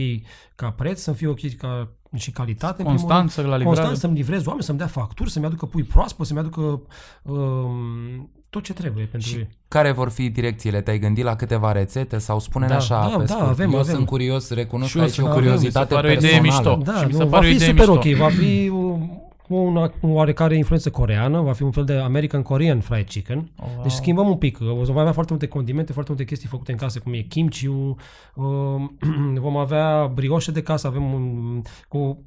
[0.54, 2.82] ca preț, să-mi fie ok ca și calitate.
[2.82, 3.58] în primul Constanță la rând.
[3.58, 3.76] livrare.
[3.78, 6.82] Constant să-mi livrez oameni, să-mi dea facturi, să-mi aducă pui proaspăt, să-mi aducă
[7.22, 9.48] um, tot ce trebuie pentru Și ei.
[9.68, 10.80] care vor fi direcțiile?
[10.80, 13.48] Te-ai gândit la câteva rețete sau spune Da, așa da, pe da, scurt?
[13.48, 13.94] avem, Eu avem.
[13.94, 16.14] sunt curios, recunosc Și că eu aici e sunt o curios, curiozitate mi se pare
[16.14, 16.76] o idee personală.
[16.76, 16.92] mișto.
[16.92, 18.08] Da, Și mi se nu, va pare o fi idee super mișto.
[18.08, 18.16] ok.
[18.16, 18.70] Va fi
[19.52, 23.06] um, cu una, cu oarecare influență coreană, va fi un fel de American Korean fried
[23.06, 23.50] chicken.
[23.56, 23.82] Oh, wow.
[23.82, 24.58] Deci schimbăm un pic.
[24.60, 27.20] O să mai avea foarte multe condimente, foarte multe chestii făcute în casă, cum e
[27.20, 27.66] kimchi
[29.44, 32.26] vom avea brioșe de casă, avem un, cu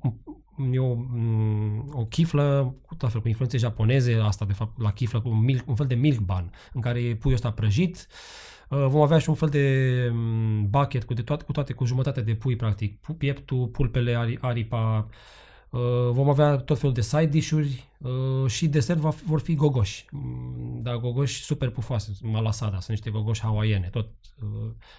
[0.71, 4.91] e o, mm, o chiflă cu tot fel, cu influențe japoneze, asta de fapt la
[4.91, 8.07] chiflă, cu un, milk, un fel de milk bun, în care e puiul ăsta prăjit.
[8.69, 11.85] Uh, Vom avea și un fel de mm, bucket cu, de toate, cu toate, cu
[11.85, 12.99] jumătate de pui, practic.
[12.99, 15.13] Pu- Pieptul, pulpele, ari- aripa, Uh,
[16.11, 20.05] vom avea tot felul de side dish-uri uh, și desert va fi, vor fi gogoși.
[20.11, 24.07] Mm, Da, gogoși super pufoase, malasada, sunt niște gogoși hawaiene, tot,
[24.43, 24.47] uh,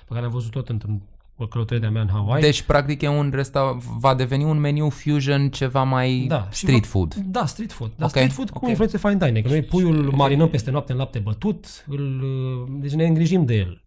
[0.09, 1.01] pe care am văzut tot într-un
[1.39, 2.43] o călătorie de-a mea în Hawaii.
[2.43, 6.83] Deci, practic, e un resta- va deveni un meniu fusion ceva mai Da, și street
[6.83, 7.14] va- food.
[7.14, 7.91] Da, street food.
[7.97, 8.68] Dar Ok, street food cu ok.
[8.68, 9.45] influențe fine dining.
[9.45, 13.55] Că noi puiul marinăm peste noapte în lapte bătut, îl, uh, deci ne îngrijim de
[13.55, 13.81] el.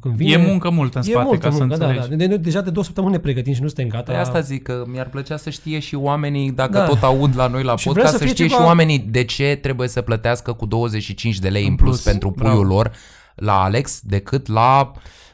[0.00, 2.10] Când vine, E muncă multă în e spate, multă ca să muncă, da, înțelegi.
[2.10, 2.16] da.
[2.16, 4.12] De, de, deja de două săptămâni ne pregătim și nu suntem gata.
[4.12, 6.86] Pe asta zic că mi-ar plăcea să știe și oamenii, dacă Da.
[6.86, 8.98] tot aud la noi la Și vrem podcast, să să, fie știe ceva- și oamenii
[8.98, 12.50] de ce trebuie să plătească cu 25 de lei în În plus, plus, pentru bravo.
[12.54, 12.92] puiul lor
[13.34, 14.92] la Alex decât la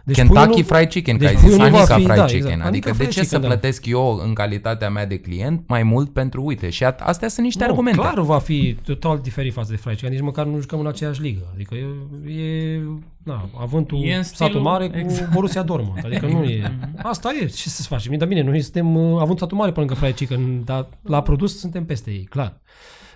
[0.08, 2.02] Deci Kentucky puiul nu- Fried Chicken, deci că ai zis puiul nu va Anica fi-
[2.02, 2.50] Fried da, Chicken.
[2.50, 2.66] exact.
[2.66, 3.46] Adică Anica de Fried ce Chicken, să da.
[3.46, 7.44] plătesc eu în calitatea mea de client mai mult pentru, uite, și a- astea sunt
[7.44, 7.98] niște Nu, argumente.
[8.00, 11.20] Clar va fi total diferit față de fried chicken, nici măcar nu jucăm în aceeași
[11.22, 11.50] ligă.
[11.54, 12.80] Adică e, e
[13.22, 15.32] na, avântul E în satul stilul- mare cu exact.
[15.32, 15.98] Borussia Dortmund.
[16.04, 16.72] Adică nu e.
[17.02, 18.16] Asta e, ce să facem?
[18.18, 21.58] Dar bine, noi suntem uh, avânt satul mare pe lângă fried chicken, dar la produs
[21.58, 22.60] suntem peste ei, clar.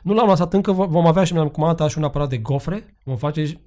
[0.03, 2.95] Nu l-am lăsat încă, vo- vom avea și mi-am comandat și un aparat de gofre.
[3.05, 3.59] Vom face și-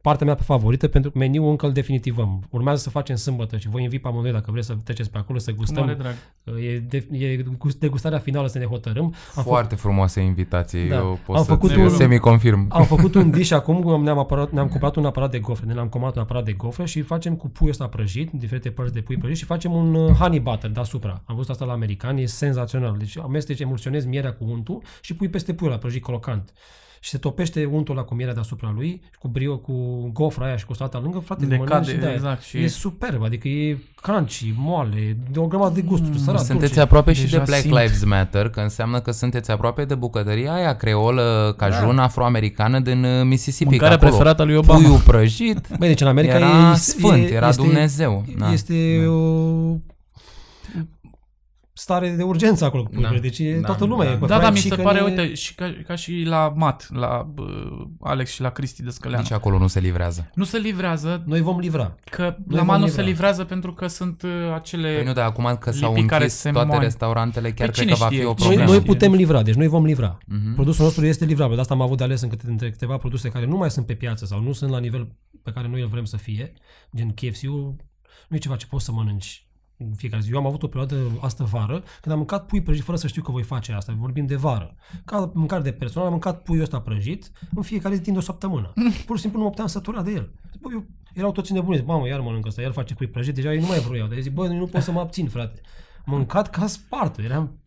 [0.00, 2.42] partea mea pe favorită pentru că meniul încă îl definitivăm.
[2.50, 5.38] Urmează să facem sâmbătă și voi invit pe amândoi dacă vreți să treceți pe acolo
[5.38, 5.96] să Cu mare gustăm.
[5.98, 6.14] drag.
[6.64, 9.04] E, de, e gust- degustarea finală să ne hotărâm.
[9.04, 10.96] Am făcut- Foarte frumoase invitații, Da.
[10.96, 12.66] eu pot Am să făcut un- semi-confirm.
[12.70, 16.16] am făcut un dish acum, ne-am, aparat, ne-am cumpărat un aparat de gofre, ne-am comandat
[16.16, 19.36] un aparat de gofre și facem cu puiul ăsta prăjit, diferite părți de pui prăjit
[19.36, 21.22] și facem un uh, honey butter deasupra.
[21.24, 22.94] Am văzut asta la americani, e senzațional.
[22.98, 26.52] Deci amesteci, emulsionezi mierea cu untul și pui peste puiul ăla prăjit crocant.
[27.00, 29.72] Și se topește untul ăla cu mierea deasupra lui, cu brio, cu
[30.12, 32.14] gofra aia și cu salata lângă, frate, De mănânci cade, și de-aia.
[32.14, 36.38] exact, și- E superb, adică e crunchy, moale, de o grămadă de gusturi, mm, sărat,
[36.44, 36.80] Sunteți dulce.
[36.80, 37.74] aproape și de Deja Black simt.
[37.74, 42.02] Lives Matter, că înseamnă că sunteți aproape de bucătăria aia creolă, cajun, Da.
[42.02, 43.64] afroamericană din uh, Mississippi.
[43.64, 44.78] că Mâncarea acolo preferată a lui Obama.
[44.80, 48.24] Puiul prăjit Băi, deci în America era e, sfânt, e, era este, Dumnezeu.
[48.38, 48.52] Da.
[48.52, 49.10] Este Da.
[49.10, 49.76] o
[51.86, 53.14] stare de urgență acolo cu puiurile.
[53.16, 53.22] Da.
[53.22, 54.12] Deci e, Da, toată lumea da.
[54.12, 56.22] e pe Da, da, fried mi se chicken pare, e- uite, și ca, ca și
[56.26, 57.44] la Mat, la bă,
[58.00, 59.22] Alex și la Cristi de Scăleanu.
[59.22, 60.30] Nici acolo nu se livrează.
[60.34, 61.94] Nu se livrează, Noi vom livra.
[62.10, 63.02] că Noi la vom Mat nu livra.
[63.02, 64.94] se livrează pentru că sunt uh, acele...
[64.94, 66.82] Păi nu, dar acum că s-au lipii care închis se toate moaie.
[66.82, 68.18] restaurantele, chiar Păi cred cine că va știe?
[68.18, 68.70] fi o Cine Noi, problemă.
[68.70, 68.92] noi știe?
[68.92, 70.18] putem livra, deci noi vom livra.
[70.26, 70.54] Mhm.
[70.54, 73.46] Produsul nostru este livrabil, de asta am avut de ales încă între câteva produse care
[73.46, 75.08] nu mai sunt pe piață sau nu sunt la nivel
[75.42, 76.52] pe care noi îl vrem să fie,
[76.96, 77.76] gen KFC-ul,
[78.28, 79.45] nu e ceva ce poți să mănânci
[79.78, 80.30] în fiecare zi.
[80.32, 83.22] Eu am avut o perioadă astă vară când am mâncat pui prăjit fără să știu
[83.22, 83.94] că voi face asta.
[83.96, 84.74] Vorbim de vară.
[85.04, 88.24] Ca mâncare de personal am mâncat puiul ăsta prăjit în fiecare zi timp de o
[88.24, 88.72] săptămână.
[89.06, 90.32] Pur și simplu nu mă puteam sătura de el.
[90.60, 91.76] Bă, eu, erau toți nebuni.
[91.76, 93.34] Zic, mamă, iar mănânc ăsta, iar face pui prăjit.
[93.34, 94.06] Deja ei nu mai vroiau.
[94.06, 95.60] Dar zic, bă, nu pot să mă abțin, frate.
[96.04, 97.18] Mâncat ca spart.
[97.18, 97.60] Eram...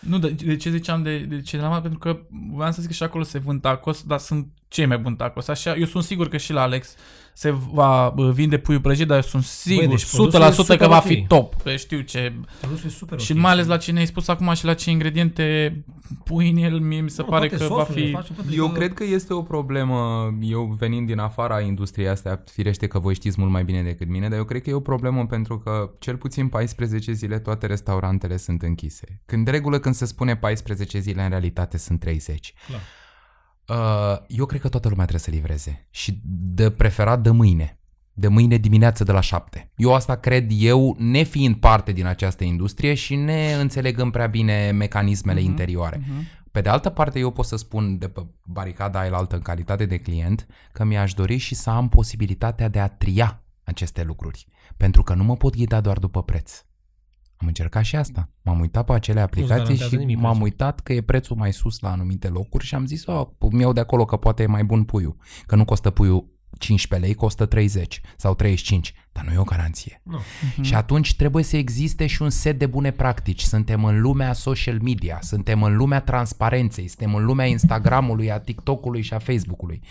[0.00, 1.80] Nu, de, de ce ziceam de, de ce la Mat?
[1.80, 4.86] Pentru că voiam să zic că și acolo se vând tacos, dar sunt ce e
[4.86, 5.48] mai bun tacos.
[5.48, 6.94] Așa, eu sunt sigur că și la Alex
[7.34, 10.76] se va uh, vinde puiul prăjit, dar eu sunt sigur deci 100% produsul e super
[10.76, 11.02] că va ok.
[11.04, 11.62] fi top.
[11.62, 12.32] Că știu ce...
[12.60, 13.38] Produsul e super Și ok.
[13.38, 15.76] mai ales la ce ne-ai spus acum și la ce ingrediente
[16.24, 18.12] pui în el, mie mi se Nu, pare toate că va sosurile fi...
[18.12, 22.42] facem, toate, Eu adică- cred că este o problemă, eu venind din afara industriei astea,
[22.52, 24.80] firește că voi știți mult mai bine decât mine, dar eu cred că e o
[24.80, 29.20] problemă pentru că cel puțin 14 zile toate restaurantele sunt închise.
[29.26, 32.54] Când de regulă când se spune 14 zile, în realitate sunt 30.
[32.66, 32.80] Clar.
[33.68, 36.20] Uh, eu cred că toată lumea trebuie să livreze și
[36.54, 37.78] de preferat de mâine.
[38.12, 39.70] De mâine dimineață de la 7.
[39.76, 45.40] Eu asta cred eu, nefiind parte din această industrie și ne înțelegând prea bine mecanismele
[45.40, 45.48] Mhm.
[45.48, 46.00] interioare.
[46.00, 46.26] Mhm.
[46.50, 49.86] Pe de altă parte, eu pot să spun de pe baricada aia altă în calitate
[49.86, 54.46] de client că mi-aș dori și să am posibilitatea de a tria aceste lucruri.
[54.76, 56.64] Pentru că nu mă pot ghida doar după preț.
[57.36, 58.30] Am încercat și asta.
[58.42, 60.42] M-am uitat pe acele aplicații garantează și nimic m-am prețul.
[60.42, 63.72] uitat că e prețul mai sus la anumite locuri și am zis, oh, mi iau
[63.72, 65.16] de acolo că poate e mai bun puiul.
[65.46, 70.00] Că nu costă puiul 15 lei, costă 30 sau 35, dar nu e o garanție.
[70.04, 70.18] Nu.
[70.52, 70.62] Mhm.
[70.62, 73.42] Și atunci trebuie să existe și un set de bune practici.
[73.42, 79.02] Suntem în lumea social media, suntem în lumea transparenței, suntem în lumea Instagramului, a TikTok-ului
[79.02, 79.82] și a Facebook-ului.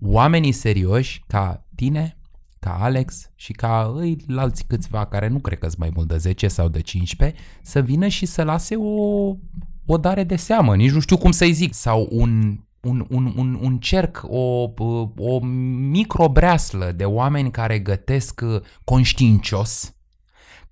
[0.00, 2.17] Oamenii serioși ca tine,
[2.60, 6.16] ca Alex și ca îi alți câțiva care nu cred că sunt mai mult de
[6.16, 9.34] 10 sau de 15, să vină și să lase o,
[9.86, 13.58] o dare de seamă, nici nu știu cum să-i zic, sau un un, un, un,
[13.62, 14.70] un cerc, o,
[15.16, 15.40] o
[15.90, 19.94] microbreaslă de oameni care gătesc uh, conștiincios,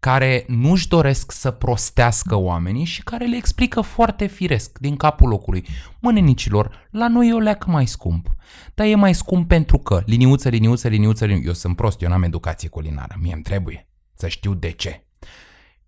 [0.01, 5.67] care nu-și doresc să prostească oamenii și care le explică foarte firesc din capul locului.
[6.01, 8.35] Mânenicilor, la noi e o leacă mai scump.
[8.75, 11.47] Dar e mai scump pentru că liniuță, liniuță, liniuță, liniuță.
[11.47, 13.17] Eu sunt prost, eu n-am educație culinară.
[13.21, 15.07] Mie îmi trebuie să știu de ce.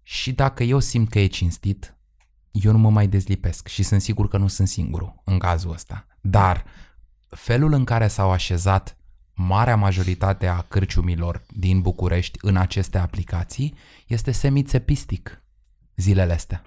[0.03, 1.97] Și dacă eu simt că e cinstit,
[2.51, 6.07] eu nu mă mai dezlipesc și sunt sigur că nu sunt singurul în cazul ăsta.
[6.21, 6.65] Dar
[7.29, 8.98] felul în care s-au așezat
[9.41, 13.75] marea majoritate a cârciumilor din București în aceste aplicații
[14.07, 15.43] este semițepistic
[15.97, 16.63] zilele astea.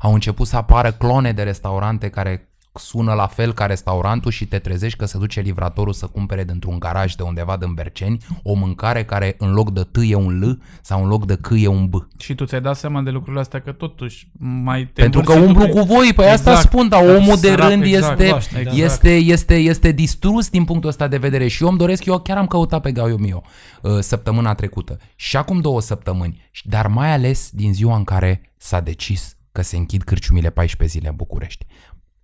[0.00, 4.58] Au început să apară clone de restaurante care sună la fel ca restaurantul și te
[4.58, 9.04] trezești că se duce livratorul să cumpere dintr-un garaj de undeva din Berceni o mâncare
[9.04, 11.86] care în loc de T e un L sau în loc de C e un
[11.88, 11.94] B.
[12.18, 15.52] Și tu ți-ai dat seama de lucrurile astea că totuși mai te Pentru că învârți
[15.52, 16.68] și umblu tu cu pe- voi, păi asta Exact.
[16.68, 18.76] spun, dar Dar omul de sărac, rând exact, este, cunoaște, exact.
[18.76, 22.36] este, este, este distrus din punctul ăsta de vedere și eu îmi doresc, eu chiar
[22.36, 23.42] am căutat pe Gaio Mio
[23.82, 28.52] uh, săptămâna trecută și acum două săptămâni, Și- dar mai ales din ziua în care
[28.56, 31.66] s-a decis că se închid cârciumile 14 zile în București.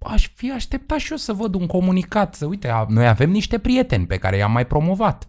[0.02, 3.58] Aș fi așteptat și eu să văd un comunicat, să uite, a- noi avem niște
[3.58, 5.26] prieteni pe care i-am mai promovat.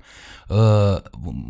[0.49, 1.01] Uh,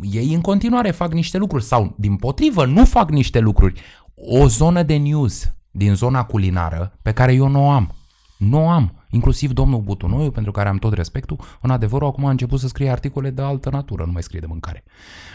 [0.02, 3.80] ei în continuare fac niște lucruri sau, din potrivă, nu fac niște lucruri.
[4.14, 7.94] O zonă de news din zona culinară pe care eu nu o am.
[8.38, 9.01] Nu o am.
[9.14, 12.90] Inclusiv domnul Butunoiu, pentru care am tot respectul, în adevărul acum a început să scrie
[12.90, 14.84] articole de altă natură, nu mai scrie de mâncare.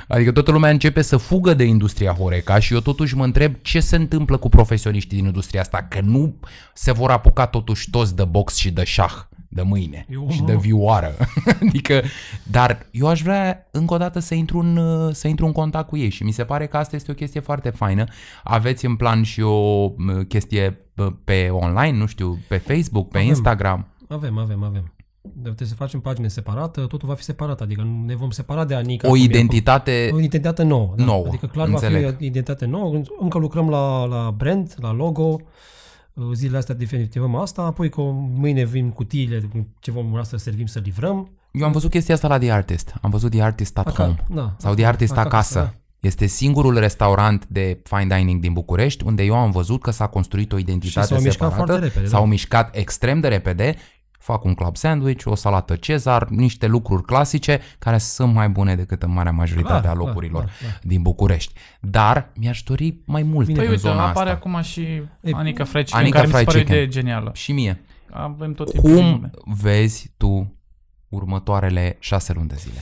[0.08, 3.80] Adică toată lumea începe să fugă de industria Horeca și eu totuși mă întreb ce
[3.80, 6.36] se întâmplă cu profesioniștii din industria asta, că nu
[6.74, 9.14] se vor apuca totuși toți de box și de șah
[9.48, 10.46] de mâine Eu, și nu.
[10.46, 11.16] de vioară.
[11.68, 12.02] adică,
[12.44, 15.88] dar eu aș vrea încă o dată să intru, în, uh, să intru în contact
[15.88, 18.04] cu ei și mi se pare că asta este o chestie foarte faină.
[18.44, 19.92] Aveți în plan și o uh,
[20.28, 23.30] chestie uh, pe online, nu știu, pe Facebook, pe Avem.
[23.30, 23.88] Instagram.
[24.08, 24.92] Avem, avem, avem.
[25.34, 28.76] Dar trebuie să facem pagine separată, totul va fi separat, adică ne vom separa de
[28.76, 29.08] Anica.
[29.08, 30.18] O cum e identitate acum.
[30.18, 30.94] O identitate nouă.
[30.96, 31.04] Da.
[31.04, 32.04] nouă, Adică clar înțeleg.
[32.04, 33.02] va fi o identitate nouă.
[33.20, 35.38] Încă lucrăm la, la brand, la logo.
[36.34, 38.02] Zilele astea definitivăm asta, apoi că
[38.36, 41.30] mâine vin cutiile cu ce vom vrea să servim să livrăm.
[41.52, 42.94] Eu am văzut chestia asta la The Artist.
[43.02, 44.24] Am văzut The Artist at Aca- Home.
[44.30, 45.60] da, Sau The Artist acasă.
[45.60, 45.74] da.
[46.00, 50.52] Este singurul restaurant de fine dining din București unde eu am văzut că s-a construit
[50.52, 51.66] o identitate Și s-au mișcat separată.
[51.72, 52.28] foarte repede, s-au da.
[52.30, 53.76] mișcat extrem de repede.
[54.28, 59.04] Fac un club sandwich, o salată Cezar, niște lucruri clasice care sunt mai bune decât
[59.04, 60.80] în marea majoritate Clar, a clar, locurilor clar, clar.
[60.84, 61.54] din București.
[61.82, 64.48] Dar mi-aș dori mai mult Bine, Păi în uite, zona apare asta.
[64.48, 64.80] acum și
[65.22, 66.76] Ei, Anica Fried Anica Chicken, care mi se Fried pare o Chicken.
[66.76, 67.32] idee genială.
[67.34, 67.82] Și mie.
[68.12, 69.32] Avem tot timpul din Cum lume.
[69.62, 70.56] vezi tu
[71.10, 72.80] următoarele șase luni de zile?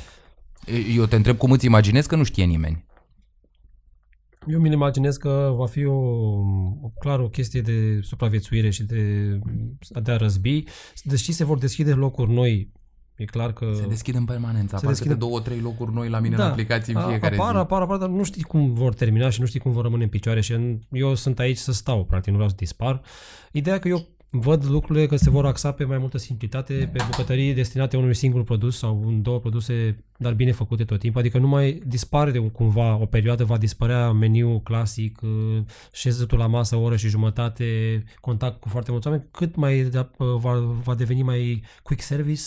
[0.95, 2.84] Eu te întreb cum îți imaginezi că nu știe nimeni.
[4.47, 5.95] Eu mi imaginez că va fi o,
[6.81, 9.39] o clar o chestie de supraviețuire și de,
[10.03, 10.63] de a răzbi.
[11.03, 12.71] Deși se vor deschide locuri noi,
[13.15, 13.71] e clar că...
[13.75, 14.67] Se deschid în permanență.
[14.67, 17.35] Se Apar deschide- câte două, trei locuri noi la mine în aplicații în a- fiecare
[17.35, 17.57] apar, zi.
[17.59, 20.09] Apar, apar, dar nu știi cum vor termina și nu știi cum vor rămâne în
[20.09, 23.01] picioare și în- eu sunt aici să stau, practic, nu vreau să dispar.
[23.51, 24.05] Ideea că eu
[24.39, 28.43] văd lucrurile că se vor axa pe mai multă simplitate, pe bucătării destinate unui singur
[28.43, 31.19] produs sau în două produse, dar bine făcute tot timpul.
[31.19, 35.57] Adică nu mai dispare de un- cumva o perioadă, va dispărea meniul clasic, uh,
[35.93, 40.11] șezătul la masă o oră și jumătate, contact cu foarte mulți oameni, cât mai da-
[40.17, 42.43] uh, va, va deveni mai quick service,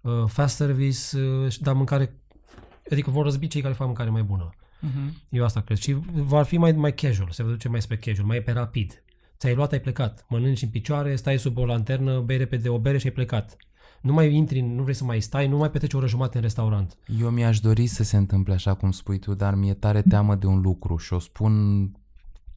[0.00, 2.14] uh, fast service, uh, și da mâncare,
[2.90, 4.50] adică vor răzbi cei care fac mâncare mai bună.
[4.80, 5.14] Mhm.
[5.30, 5.76] Eu asta cred.
[5.78, 9.02] Și va fi mai, mai casual, se va duce mai spre casual, mai pe rapid.
[9.42, 10.24] Ți-ai luat, ai plecat.
[10.28, 13.56] Mănânci în picioare, stai sub o lanternă, bei repede o bere și ai plecat.
[14.00, 16.42] Nu mai intri, nu vrei să mai stai, nu mai petreci o oră jumătate în
[16.42, 16.96] restaurant.
[17.20, 20.46] Eu mi-aș dori să se întâmple așa cum spui tu, dar mi-e tare teamă de
[20.46, 21.52] un lucru și o spun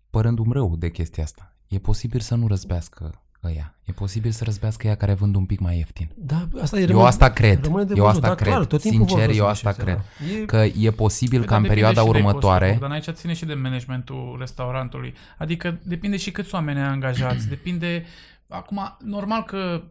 [0.10, 1.56] părându-mi rău de chestia asta.
[1.68, 3.74] E posibil să nu răzbească ăia.
[3.84, 6.10] E posibil să răzbească ăia care vând un pic mai ieftin.
[6.16, 7.64] Da, asta e Eu asta cred.
[7.64, 8.54] rămâne de Eu văzut, asta dar cred.
[8.54, 9.98] Clar, tot timpul vor Sincer, eu răzbi asta chestia cred.
[9.98, 10.42] asta.
[10.42, 12.66] E, Că e posibil Păi, ca în dar depinde perioada și de următoare...
[12.70, 15.14] costul, Dar aici ține și de managementul restaurantului.
[15.38, 17.48] Adică depinde și câți oameni ai angajați.
[17.48, 18.06] Depinde...
[18.48, 19.82] Acum, normal că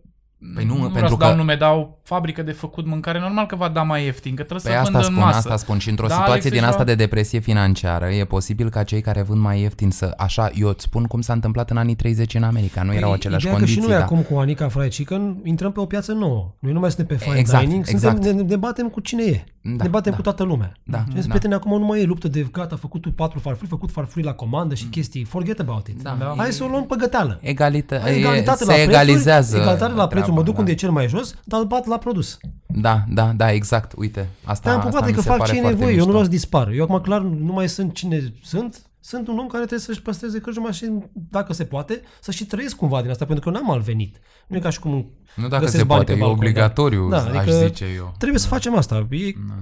[0.55, 3.18] Păi nu, nu pentru vreau să că- dau nume, dar o fabrică de făcut mâncare,
[3.20, 5.37] normal că va da mai ieftin, că trebuie Păi să asta vândă în spun, masă.
[5.37, 8.68] asta spun și într-o Da, situație Alex, din deja- asta de depresie financiară e posibil
[8.70, 11.76] ca cei care vând mai ieftin să, așa, eu îți spun cum s-a întâmplat în
[11.76, 14.05] anii 30 în America, nu erau Păi, aceleași ideea condiții, că și noi da.
[14.05, 16.55] acum cu Anica Fried Chicken intrăm pe o piață nouă.
[16.59, 18.14] Noi nu mai suntem pe fine Exact, dining, exact.
[18.22, 19.45] suntem, ne, ne batem cu cine e.
[19.61, 20.16] Da, ne batem da.
[20.16, 20.72] cu toată lumea.
[20.82, 21.20] Da, Și da.
[21.28, 24.32] prieteni, acum nu mai e luptă de gata, făcut tu patru farfuri, făcut farfuri la
[24.32, 25.24] comandă și chestii.
[25.24, 25.97] Forget about it.
[25.97, 26.16] Mm.
[26.18, 26.35] Da.
[26.37, 27.39] Hai să o luăm pe găteală.
[27.43, 30.60] Egalită, e, Egalitate se la egalizează prețuri, egalitate la prețul, treaba, mă duc da.
[30.60, 32.38] unde e cel mai jos, dar îl bat la produs.
[32.66, 35.58] Da, da, da, exact, uite, asta, Te-am asta pupat, mi adică se fac pare ce
[35.58, 36.10] e foarte nevoie, eu nu mișto.
[36.10, 36.68] vreau să dispar.
[36.68, 40.38] Eu acum clar nu mai sunt cine sunt, sunt un om care trebuie să-și păstreze
[40.38, 43.74] cârjuma și, dacă se poate, să și trăiesc cumva din asta, pentru că eu n-am
[43.74, 44.20] alt venit.
[44.46, 44.90] Nu e ca și cum
[45.36, 47.16] Nu dacă găsesc se bani poate, pe e balcon, obligatoriu, da.
[47.16, 48.14] aș Da, adică zice eu.
[48.18, 49.07] Trebuie să facem asta.
[49.11, 49.16] E,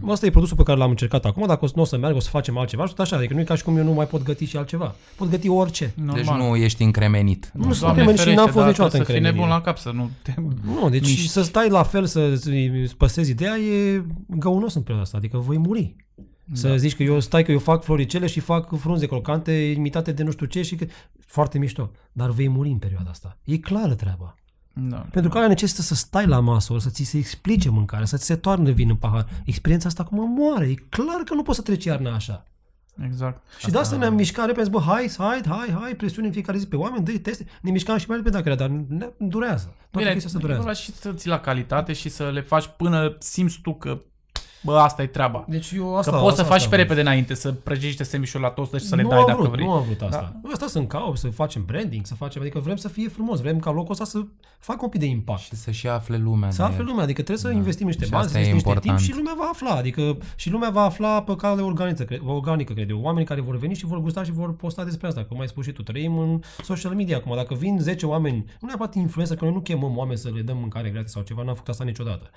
[0.09, 1.47] Asta e produsul pe care l-am încercat acum.
[1.47, 2.83] Dacă o să- nu o să meargă, o să facem altceva.
[2.87, 3.17] Și tot așa.
[3.17, 4.95] Adică nu e ca și cum eu nu mai pot găti și altceva.
[5.17, 5.93] Pot găti orice.
[5.97, 6.17] Normal.
[6.17, 7.51] Deci nu ești încremenit.
[7.55, 9.67] Nu sunt Doamne încremenit și ferește, n-am fost dar niciodată trebuie să fii nebun încremenit.
[9.67, 10.81] la cap să nu te...
[10.81, 11.29] Nu, deci Miști.
[11.29, 15.17] să stai la fel, să îți păstrezi ideea, e găunos în perioada asta.
[15.17, 15.97] Adică voi muri.
[16.53, 16.77] Să Da.
[16.77, 20.31] zici că eu stai că eu fac floricele și fac frunze crocante imitate de nu
[20.31, 20.87] știu ce și că...
[21.27, 21.91] Foarte mișto.
[22.13, 23.39] Dar vei muri în perioada asta.
[23.45, 24.35] E clară treaba.
[24.75, 24.97] Da.
[24.97, 28.25] Pentru că aia necesită să stai la masă, să ți se explice mâncarea, să ți
[28.25, 29.29] se toarnă vin în pahar.
[29.45, 30.67] Experiența asta acum moare.
[30.67, 32.45] E clar că nu poți să treci iarna așa.
[33.05, 33.43] Exact.
[33.59, 36.59] Și de asta ne-am mișcat repede, zis, bă, hai, hai, hai, hai, presiune în fiecare
[36.59, 37.47] zi pe oameni, dă teste.
[37.63, 39.65] Ne mișcam și mai repede dacă era, dar ne, durează.
[39.65, 40.61] Toată Bine, chestia asta e durează.
[40.63, 44.03] vorba și să ții la calitate și să le faci până simți tu că
[44.63, 45.45] bă, asta e treaba.
[45.49, 47.53] Deci eu Asta, asta, că poți să asta, faci asta pe am repede înainte, să
[47.53, 49.65] prăjești niște semișuri la tost și să le nu dai am dacă vrut, vrei.
[49.67, 50.17] Nu am vrut asta.
[50.21, 50.41] Da.
[50.43, 50.53] Da.
[50.53, 53.71] Asta sunt caut, să facem branding, să facem, adică vrem să fie frumos, vrem ca
[53.71, 54.21] locul ăsta să
[54.59, 55.41] facă un pic de impact.
[55.41, 56.85] Și să-și afle lumea Să de afle el.
[56.85, 57.55] lumea, adică trebuie să Da.
[57.55, 59.17] investim niște Și bani, asta să e investim niște timp important.
[59.17, 62.91] și lumea va afla, adică și lumea va afla pe cale organică, cre- organică, cred
[62.91, 63.01] eu.
[63.03, 65.65] Oamenii care vor veni și vor gusta și vor posta despre asta, cum ai spus
[65.65, 67.37] și tu, trăim în social media acum.
[67.37, 70.57] Dacă vin 10 oameni, nu neapărat influencer, că noi nu chemăm oameni să le dăm
[70.57, 72.31] mâncare gratis sau ceva, n-am făcut asta niciodată.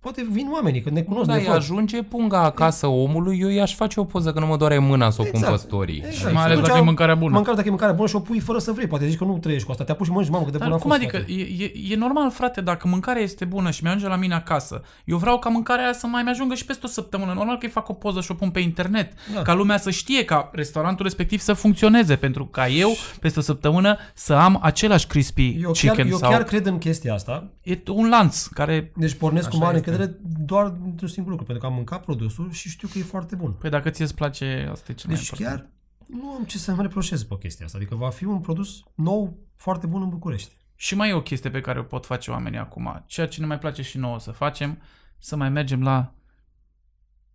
[0.00, 1.56] Poate vin oamenii, că ne Nu, cunosc, dar ne îi văd.
[1.56, 5.22] ajunge punga acasă omului, eu i-aș face o poză că nu mă doare mâna să
[5.22, 6.02] o pun pe story.
[6.06, 6.34] Exact.
[6.34, 7.34] Mai ales Și dacă atunci e mâncarea bună.
[7.34, 8.86] Mâncare dacă e mâncare bună și o pui fără să vrei.
[8.86, 9.84] Poate zici că nu trăiești cu asta.
[9.84, 11.16] Te apuci și mănânci, mamă, cât de Dar bun a cum fost, adică?
[11.16, 11.32] frate.
[11.32, 15.16] E, e, e normal, frate, dacă mâncarea este bună și mi-ajunge la mine acasă, eu
[15.16, 17.32] vreau ca mâncarea aia să mai mi-ajungă și peste o săptămână.
[17.32, 19.12] Normal că îi fac o poză și o pun pe internet.
[19.34, 19.42] Da.
[19.42, 22.16] Ca lumea să știe ca restaurantul respectiv să funcționeze.
[22.16, 22.90] Pentru ca eu,
[23.20, 26.30] peste o săptămână, să am același crispy Eu chicken chiar, eu sau...
[26.30, 27.50] chiar cred în chestia asta.
[27.62, 28.92] E un lanț care...
[28.96, 29.87] Deci pornesc Așa cu mare este.
[29.88, 33.34] Încredere doar într-un singur lucru, pentru că am mâncat produsul și știu că e foarte
[33.36, 33.52] bun.
[33.52, 35.58] Păi dacă ție îți place, asta e cel mai Deci important.
[35.58, 35.70] chiar
[36.06, 37.78] nu am ce să mă reproșez pe chestia asta.
[37.78, 40.52] Adică va fi un produs nou, foarte bun în București.
[40.76, 43.04] Și mai e o chestie pe care o pot face oamenii acum.
[43.06, 44.78] Ceea ce ne mai place și nouă să facem,
[45.18, 46.14] să mai mergem la,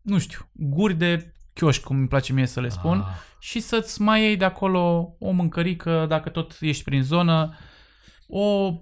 [0.02, 3.06] nu știu, guri de chioș, cum îmi place mie să le spun, Ah.
[3.40, 7.56] și să-ți mai iei de acolo o mâncărică, dacă tot ești prin zonă,
[8.36, 8.74] o,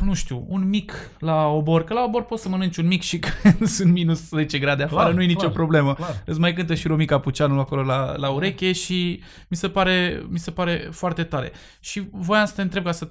[0.00, 3.18] nu știu, un mic la obor, că la obor poți să mănânci un mic și
[3.42, 5.94] când sunt minus 10 grade afară, Clar, nu e nicio clar, problemă.
[5.94, 6.22] clar.
[6.26, 10.38] Îți mai cântă și Romica Puceanu acolo la, la ureche și mi se, pare, mi
[10.38, 11.52] se pare foarte tare.
[11.80, 13.10] Și voiam să te întreb ca să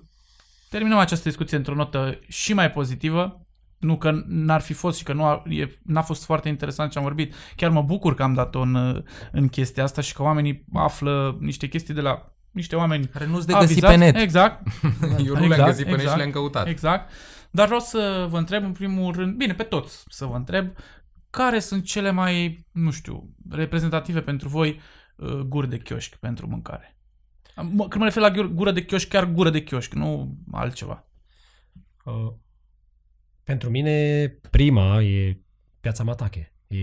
[0.70, 3.46] terminăm această discuție într-o notă și mai pozitivă,
[3.78, 6.98] nu că n-ar fi fost și că nu a, e, n-a fost foarte interesant ce
[6.98, 7.34] am vorbit.
[7.56, 11.68] Chiar mă bucur că am dat-o în, în chestia asta și că oamenii află niște
[11.68, 13.94] chestii de la niște oameni Care nu-ți de găsit avizați.
[13.94, 14.16] pe net.
[14.16, 14.68] Exact.
[15.26, 16.68] Eu nu le-am găsit pe net și le-am căutat.
[16.68, 17.12] Exact.
[17.52, 20.72] Dar vreau să vă întreb în primul rând, bine, pe toți să vă întreb,
[21.30, 24.80] care sunt cele mai, nu știu, reprezentative pentru voi
[25.16, 26.98] uh, guri de chioșc pentru mâncare?
[27.56, 31.08] Mă- Când mă refer la gur- gură de chioșc, chiar gură de chioșc, nu altceva.
[32.06, 32.34] Uh,
[33.44, 35.42] pentru mine, prima e
[35.80, 36.54] Piața Matache.
[36.68, 36.78] E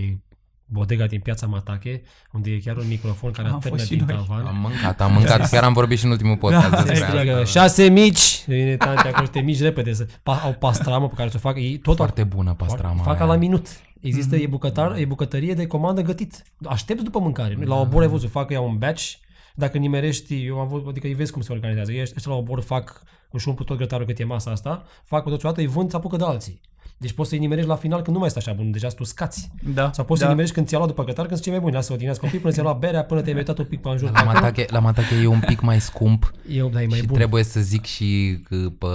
[0.69, 2.01] bodega din Piața Matache,
[2.31, 4.15] unde e chiar un microfon care Am atârnă fost și din noi.
[4.15, 4.45] tavan.
[4.45, 7.59] Am mâncat, am mâncat, chiar am vorbit și în ultimul podcast Se despre strigă, asta.
[7.59, 8.43] șase mici!
[8.45, 9.93] Vine tante acolo, te mici repede.
[9.93, 11.57] Să, pa, au pastramă pe care să o fac.
[11.57, 13.31] Ei tot Foarte bună pastrama Fac ca aia.
[13.31, 13.67] la minut.
[14.01, 16.43] Există, e, bucătar, e bucătărie de comandă gătit.
[16.65, 17.57] Aștepți după mâncare.
[17.63, 19.13] La obor ai văzut, fac ea un batch.
[19.55, 21.91] Dacă nimerești, eu am văzut, adică îi vezi cum se organizează.
[21.91, 23.01] Ei ăștia la obor fac,
[23.31, 25.89] își umplu tot grătarul cât e masa asta, fac pe toți o dată, îi vând,
[25.89, 26.61] se apucă de alții.
[26.97, 29.51] Deci poți să-i nimerești la final când nu mai ești așa bun, deja tu scați.
[29.73, 29.91] Da.
[29.93, 30.25] Sau poți da.
[30.25, 31.73] să-i nimerești când ți-a luat după cătar, când sunt cei mai buni.
[31.73, 33.97] Lasă-o dimineața un pic până ți-a luat berea, până te-ai uitat un pic pe în
[33.97, 34.11] jur.
[34.11, 37.15] La matache, la matache e un pic mai scump Eu, da, e mai și bun.
[37.15, 38.87] trebuie să zic și că pe,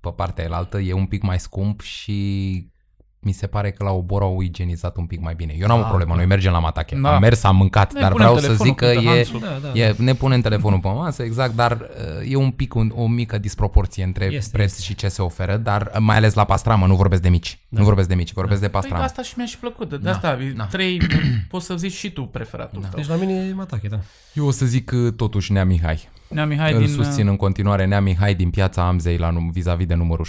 [0.00, 2.70] pe partea elaltă e un pic mai scump și
[3.24, 5.54] mi se pare că la obor au igienizat un pic mai bine.
[5.58, 6.96] Eu n-am o Ah, problemă, noi mergem la matache.
[7.02, 7.14] Da.
[7.14, 9.38] Am mers, am mâncat, Ne dar punem vreau să telefonul zic că cântă e, Hansu.
[9.38, 9.78] Da, da.
[9.78, 11.72] e, ne punem telefonul pe masă, exact, dar
[12.22, 15.56] uh, e un pic un, o mică disproporție între Este, preț și ce se oferă,
[15.56, 17.58] dar uh, mai ales la pastramă, nu vorbesc de mici.
[17.68, 19.04] Nu vorbesc de mici, vorbesc de Păi pastramă.
[19.04, 19.88] asta și mi-a și plăcut.
[19.88, 20.64] De Da, asta, da.
[20.64, 21.00] trei,
[21.50, 22.90] poți să zici și tu preferatul tău.
[22.94, 23.98] Deci la mine e matache, da.
[24.32, 26.08] Eu o să zic uh, totuși Nea Mihai.
[26.32, 26.88] Nea Mihai Îl din...
[26.88, 30.26] susțin în continuare Nea Mihai din piața Amzei la num- vis-a-vis de numărul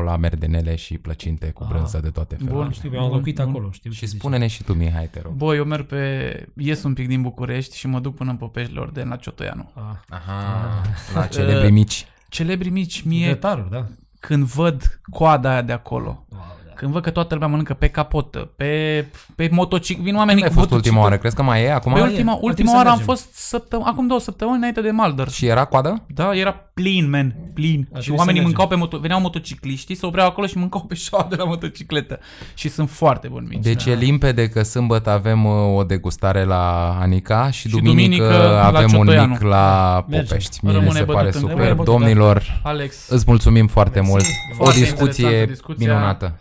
[0.00, 2.46] 7-9 la merdenele și plăcinte cu brânză de toate Bun.
[2.48, 2.72] felurile.
[2.74, 3.48] Știu, eu am Bun, locuit bun.
[3.48, 3.90] acolo, știu.
[3.90, 4.18] Și ce zici.
[4.18, 5.32] spune-ne și tu, Mihai, te rog.
[5.32, 6.46] Bă, eu merg pe...
[6.56, 9.70] Ies un pic din București și mă duc până în Popeșile Orden la Ciotoianu.
[9.74, 10.82] Ah, Aha,
[11.14, 12.06] la celebri mici.
[12.28, 13.86] Celebri mici, mie, Grătarul, da.
[14.20, 16.61] când văd coada aia de acolo, Wow, da.
[16.74, 19.04] Când văd că toată lumea mănâncă pe capotă, pe,
[19.36, 21.00] pe motocicl, vin oamenii Când cu ai fost ultima motociclă.
[21.02, 21.16] oară?
[21.16, 21.92] Crezi că mai e acum?
[21.92, 22.02] Pe e.
[22.02, 23.14] ultima, Ar trebui ultima să oară am mergem.
[23.14, 25.28] fost săptăm- acum două săptămâni înainte de Maldor.
[25.30, 26.02] Și era coadă?
[26.06, 27.78] Da, era plin, man, plin.
[27.80, 28.44] și trebui să oamenii mergem.
[28.44, 32.18] mâncau pe moto, veneau motocicliștii, se opreau acolo și mâncau pe șoa de la motocicletă.
[32.54, 33.62] Și sunt foarte buni mici.
[33.62, 37.92] Deci e limpede că sâmbătă avem uh, o degustare la Anica și, Și duminică,
[38.24, 39.28] duminică la avem un Ciotoianu.
[39.32, 40.26] mic la Mergem.
[40.26, 40.58] Popești.
[40.62, 41.70] Mie mi Rămâne se pare bătut în super.
[41.74, 41.82] gură.
[41.84, 44.10] Domnilor, Alex, îți mulțumim foarte Mersi.
[44.10, 44.24] mult.
[44.24, 45.92] O Foarte discuție interesantă discuția.
[45.92, 46.38] minunată.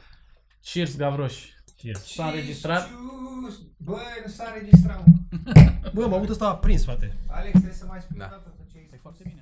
[0.71, 1.35] Cheers, Gavroș.
[1.77, 2.13] Cheers.
[2.13, 2.89] S-a înregistrat?
[3.77, 5.05] Bă, nu s-a înregistrat.
[5.05, 5.13] mă.
[5.93, 7.17] Bă, am avut ăsta aprins, frate.
[7.27, 8.25] Alex, trebuie să mai spui Da.
[8.25, 9.01] o dată tot ce ai E spus.
[9.01, 9.40] foarte bine.